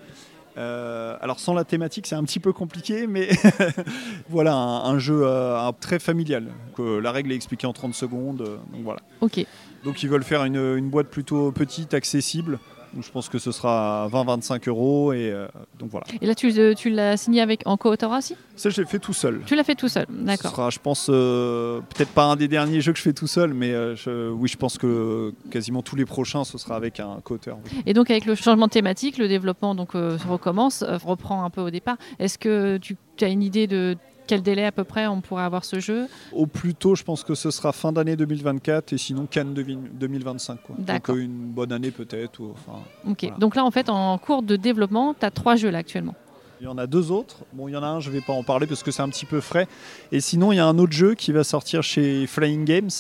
[0.59, 3.31] Euh, alors sans la thématique, c'est un petit peu compliqué, mais
[4.29, 6.49] voilà, un, jeu euh, très familial.
[6.77, 8.43] Que la règle est expliquée en 30 secondes.
[8.43, 9.01] Euh, donc voilà.
[9.21, 9.45] Ok.
[9.85, 12.59] Donc ils veulent faire une, boîte plutôt petite, accessible.
[13.01, 15.13] Je pense que ce sera 20-25 euros.
[15.13, 15.47] Et euh,
[15.79, 16.07] donc voilà.
[16.21, 18.37] Et là, tu, euh, tu l'as signé avec en co-auteur aussi?
[18.57, 19.41] Ça, je l'ai fait tout seul.
[19.47, 20.51] Tu l'as fait tout seul, Ce d'accord.
[20.51, 23.55] sera, je pense, euh, peut-être pas un des derniers jeux que je fais tout seul,
[23.55, 27.19] mais euh, je- oui, je pense que quasiment tous les prochains, ce sera avec un
[27.25, 27.59] co-auteur.
[27.65, 27.83] oui.
[27.87, 31.71] Et donc, avec le changement de thématique, le développement donc, recommence, reprend un peu au
[31.71, 31.97] départ.
[32.19, 35.65] Est-ce que tu as une idée de quel délai à peu près on pourrait avoir
[35.65, 39.27] ce jeu Au plus tôt, je pense que ce sera fin d'année 2024 et sinon
[39.27, 40.59] Cannes 2025.
[40.63, 40.77] Quoi.
[40.79, 42.41] Donc euh, une bonne année peut-être.
[42.41, 43.19] ou- Enfin, Ok.
[43.23, 43.37] Voilà.
[43.39, 46.15] Donc là, en fait, en cours de développement, tu as trois jeux là actuellement.
[46.61, 47.39] Il y en a deux autres.
[47.53, 49.03] Bon, il y en a un, je ne vais pas en parler parce que c'est
[49.03, 49.67] un petit peu frais.
[50.13, 52.91] Et sinon, il y a un autre jeu qui va sortir chez Flying Games.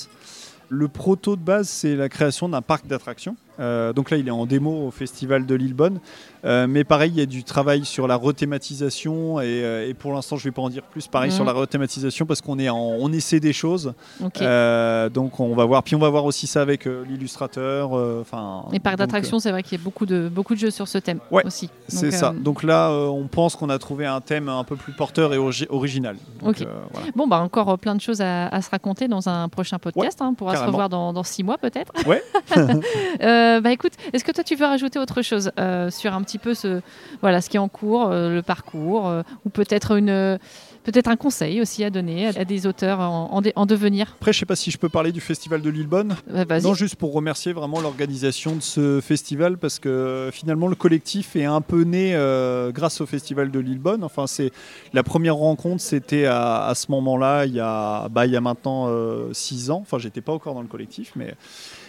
[0.68, 3.36] Le proto de base, c'est la création d'un parc d'attractions.
[3.60, 6.00] Euh, donc là, il est en démo au festival de Lillebonne.
[6.44, 9.40] Euh, mais pareil, il y a du travail sur la rethématisation.
[9.40, 11.06] Et, euh, et pour l'instant, je ne vais pas en dire plus.
[11.06, 11.36] Pareil Mhm.
[11.36, 13.94] sur la rethématisation parce qu'on est en, on essaie des choses.
[14.20, 15.82] Donc on va voir.
[15.82, 17.92] Puis on va voir aussi ça avec l'illustrateur.
[17.92, 18.64] Enfin.
[18.72, 20.88] Et parc donc, d'attractions, c'est vrai qu'il y a beaucoup de, beaucoup de jeux sur
[20.88, 21.68] ce thème Ouais, aussi.
[21.88, 22.32] C'est ça.
[22.36, 26.16] Donc là, on pense qu'on a trouvé un thème un peu plus porteur et original.
[26.40, 26.66] Donc, Ok.
[26.92, 27.06] voilà.
[27.14, 30.20] Bon, bah encore plein de choses à, à se raconter dans un prochain podcast.
[30.20, 30.28] hein.
[30.30, 31.92] on pourra se revoir dans, dans six mois peut-être.
[32.06, 32.22] Ouais.
[33.42, 36.38] Euh, bah écoute, est-ce que toi tu veux rajouter autre chose euh, sur un petit
[36.38, 36.80] peu ce,
[37.20, 39.12] voilà, ce qui est en cours, euh, le parcours,
[39.44, 40.38] ou peut-être une,
[40.84, 44.14] peut-être un conseil aussi à donner à, des auteurs en, en devenir?
[44.20, 46.16] Après, je sais pas si je peux parler du festival de Lillebonne.
[46.48, 46.60] Bah.
[46.60, 51.44] Non, juste pour remercier vraiment l'organisation de ce festival parce que finalement le collectif est
[51.44, 54.04] un peu né euh, grâce au festival de Lillebonne.
[54.04, 54.52] Enfin, c'est
[54.92, 58.40] la première rencontre, c'était à, à ce moment-là, il y a, bah, il y a
[58.40, 59.80] maintenant euh, six ans.
[59.82, 61.34] Enfin, j'étais pas encore dans le collectif, mais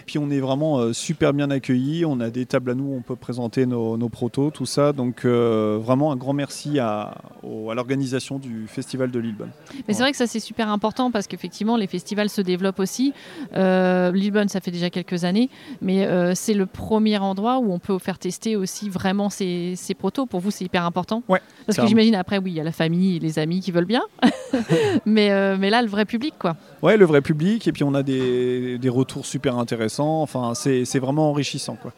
[0.06, 2.06] puis on est vraiment euh, super bien accueillis.
[2.06, 4.94] On a des tables à nous, où on peut présenter nos, nos protos, tout ça.
[4.94, 9.52] Donc euh, vraiment un grand merci à, l'organisation du festival de Lillebonne.
[9.88, 13.14] Mais c'est vrai que ça c'est super important parce qu'effectivement les festivals se développent aussi.
[13.56, 15.50] Euh, Lillebonne ça fait déjà quelques années,
[15.82, 20.26] mais c'est le premier endroit où on peut faire tester aussi vraiment ces, ces protos.
[20.26, 21.24] Pour vous c'est hyper important.
[21.28, 23.72] Ouais, Parce que j'imagine après oui il y a la famille et les amis qui
[23.72, 24.04] veulent bien,
[25.06, 26.56] mais, mais là le vrai public quoi.
[26.82, 29.93] Ouais, le vrai public, et puis on a des, des retours super intéressants.
[30.00, 31.94] Enfin, c'est vraiment enrichissant, quoi.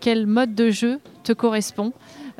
[0.00, 1.92] Quel mode de jeu te correspond?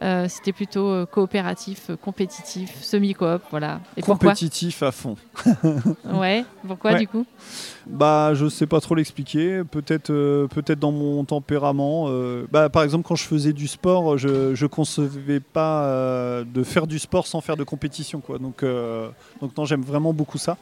[0.03, 3.81] Euh, C'était plutôt euh, coopératif, euh, compétitif, semi-coop, voilà.
[3.97, 5.17] Et pourquoi Compétitif à fond.
[6.13, 6.99] Ouais, pourquoi Ouais.
[7.01, 7.25] du coup?
[7.87, 9.63] Bah, je sais pas trop l'expliquer.
[9.65, 10.09] Peut-être,
[10.49, 12.09] peut-être dans mon tempérament.
[12.51, 16.99] bah, par exemple, quand je faisais du sport, je, je concevais pas de faire du
[16.99, 18.39] sport sans faire de compétition, quoi.
[18.39, 18.65] Donc,
[19.41, 20.57] donc non, j'aime vraiment beaucoup ça.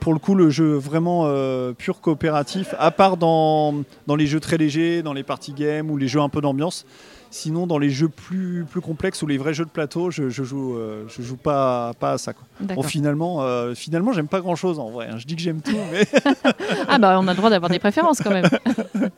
[0.00, 4.38] Pour le coup, le jeu vraiment euh, pur coopératif, à part dans, dans les jeux
[4.40, 6.86] très légers, dans les party games ou les jeux un peu d'ambiance.
[7.30, 10.42] Sinon, dans les jeux plus, plus complexes ou les vrais jeux de plateau, je, je
[10.44, 12.32] joue, euh, je joue pas, pas à ça.
[12.32, 12.46] Quoi.
[12.60, 15.08] Bon, finalement, euh, finalement, j'aime pas grand chose en vrai.
[15.12, 15.18] hein.
[15.18, 16.06] Je dis que j'aime tout, mais
[16.88, 18.48] Ah bah on a le droit d'avoir des préférences quand même.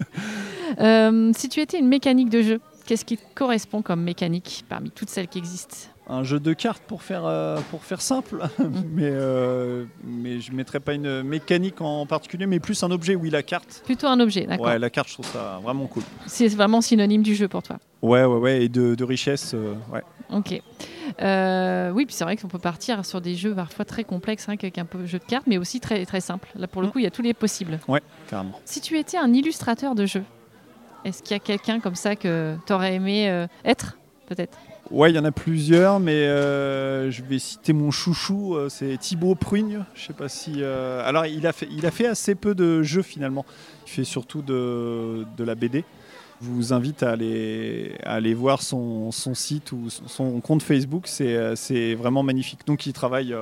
[0.80, 4.90] Euh, si tu étais une mécanique de jeu, qu'est-ce qui te correspond comme mécanique parmi
[4.90, 5.76] toutes celles qui existent?
[6.10, 8.42] Un jeu de cartes pour faire, euh, pour faire simple.
[8.58, 13.14] mais, euh, mais je mettrais pas une mécanique en particulier, mais plus un objet.
[13.14, 13.82] Oui, la carte.
[13.84, 14.66] Plutôt un objet, d'accord.
[14.66, 16.02] Ouais, la carte, je trouve ça vraiment cool.
[16.26, 17.76] C'est vraiment synonyme du jeu pour toi.
[18.02, 19.52] Ouais, ouais, ouais, et de, de richesse.
[19.54, 20.02] euh, ouais.
[20.32, 20.50] Ok.
[21.94, 24.78] Oui, puis c'est vrai qu'on peut partir sur des jeux parfois très complexes, hein, avec
[24.78, 26.48] un peu jeu de cartes, mais aussi très, très simple.
[26.56, 26.90] Là, pour le Mm.
[26.92, 27.78] coup, il y a tous les possibles.
[27.88, 28.58] Ouais, carrément.
[28.64, 30.24] Si tu étais un illustrateur de jeu,
[31.04, 33.96] est-ce qu'il y a quelqu'un comme ça que tu aurais aimé être
[34.26, 34.58] Peut-être?
[34.90, 38.96] Ouais, il y en a plusieurs, mais euh, je vais citer mon chouchou, euh, c'est
[38.98, 39.84] Thibaut Prugne.
[39.94, 40.54] Je sais pas si.
[40.58, 43.46] euh, Alors, il a, fait, assez peu de jeux finalement.
[43.86, 45.84] Il fait surtout de, la BD.
[46.42, 51.04] Je vous invite à aller, voir son, site ou son, compte Facebook.
[51.06, 52.66] C'est vraiment magnifique.
[52.66, 53.32] Donc, il travaille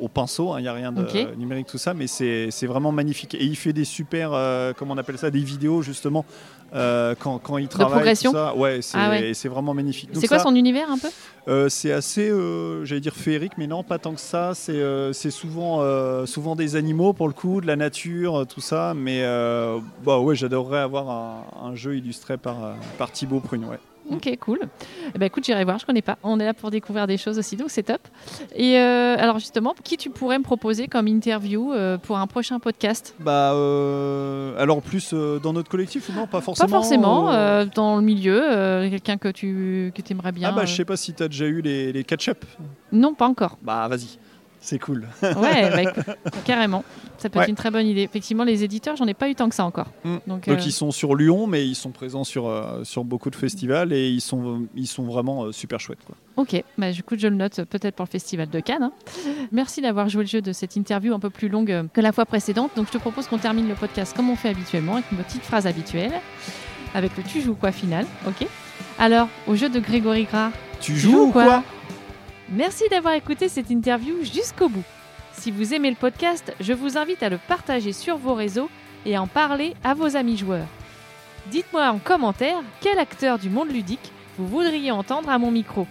[0.00, 0.52] au pinceau.
[0.52, 1.04] hein, Il n'y a rien de
[1.36, 3.34] numérique, tout ça, mais c'est vraiment magnifique.
[3.34, 6.24] Et il fait des super, euh, comment on appelle ça, des vidéos justement.
[6.72, 8.54] euh, quand, quand il travaille, tout progression ça.
[8.54, 9.34] ouais, c'est Ah ouais.
[9.34, 10.10] c'est vraiment magnifique.
[10.14, 11.08] C'est quoi ça- son univers un peu?
[11.48, 12.30] euh, c'est assez,
[12.84, 14.52] j'allais dire féerique, mais non, pas tant que ça.
[14.54, 15.82] C'est souvent,
[16.26, 18.94] souvent des animaux pour le coup, de la nature, tout ça.
[18.94, 19.22] Mais
[20.04, 22.56] bah ouais, j'adorerais avoir un, un jeu illustré par,
[22.98, 23.64] par Thibaut Prune.
[23.64, 23.78] Ouais.
[24.10, 24.60] Ok, cool.
[25.14, 26.18] Eh ben, écoute, j'irai voir, je connais pas.
[26.22, 28.00] On est là pour découvrir des choses aussi, donc c'est top.
[28.54, 32.58] Et euh, alors justement, qui tu pourrais me proposer comme interview euh, pour un prochain
[32.58, 33.14] podcast?
[33.20, 36.26] Bah, euh, alors plus dans notre collectif ou non?
[36.26, 36.68] Pas forcément.
[36.68, 40.48] Pas forcément, dans le milieu, quelqu'un que tu que aimerais bien.
[40.50, 42.44] Ah bah, je sais pas si tu as déjà eu les, les catch-up.
[42.92, 43.58] Non, pas encore.
[43.62, 44.18] Bah, vas-y.
[44.62, 45.06] C'est cool.
[45.22, 46.04] Ouais, bah, écoute,
[46.44, 46.84] carrément.
[47.16, 47.44] Ça peut Ouais.
[47.44, 48.02] être une très bonne idée.
[48.02, 49.86] Effectivement, les éditeurs, j'en ai pas eu tant que ça encore.
[50.04, 50.10] Mm.
[50.10, 53.30] Donc, Donc euh, ils sont sur Lyon, mais ils sont présents sur, euh, sur beaucoup
[53.30, 56.04] de festivals et ils sont, ils sont vraiment euh, super chouettes.
[56.06, 56.14] Quoi.
[56.36, 58.82] Ok, bah, du coup, je le note peut-être pour le festival de Cannes.
[58.82, 58.92] hein.
[59.52, 62.26] Merci d'avoir joué le jeu de cette interview un peu plus longue que la fois
[62.26, 62.70] précédente.
[62.76, 65.42] Donc, je te propose qu'on termine le podcast comme on fait habituellement, avec une petite
[65.42, 66.12] phrase habituelle,
[66.94, 68.04] avec le tu joues quoi final.
[68.26, 68.46] Ok
[68.98, 70.50] Alors, au jeu de Grégory Gras,
[70.80, 71.62] Tu tu joues ou quoi?
[72.52, 74.82] Merci d'avoir écouté cette interview jusqu'au bout.
[75.32, 78.68] Si vous aimez le podcast, je vous invite à le partager sur vos réseaux
[79.06, 80.66] et à en parler à vos amis joueurs.
[81.46, 85.86] Dites-moi en commentaire quel acteur du monde ludique vous voudriez entendre à mon micro.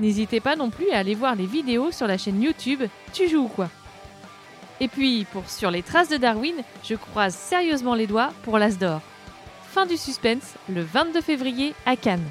[0.00, 3.44] N'hésitez pas non plus à aller voir les vidéos sur la chaîne YouTube Tu joues
[3.44, 3.68] ou quoi
[4.80, 8.78] Et puis, pour Sur les traces de Darwin, je croise sérieusement les doigts pour l'As
[8.78, 9.02] d'or.
[9.70, 12.24] Fin du suspense, le 22 février à Cannes.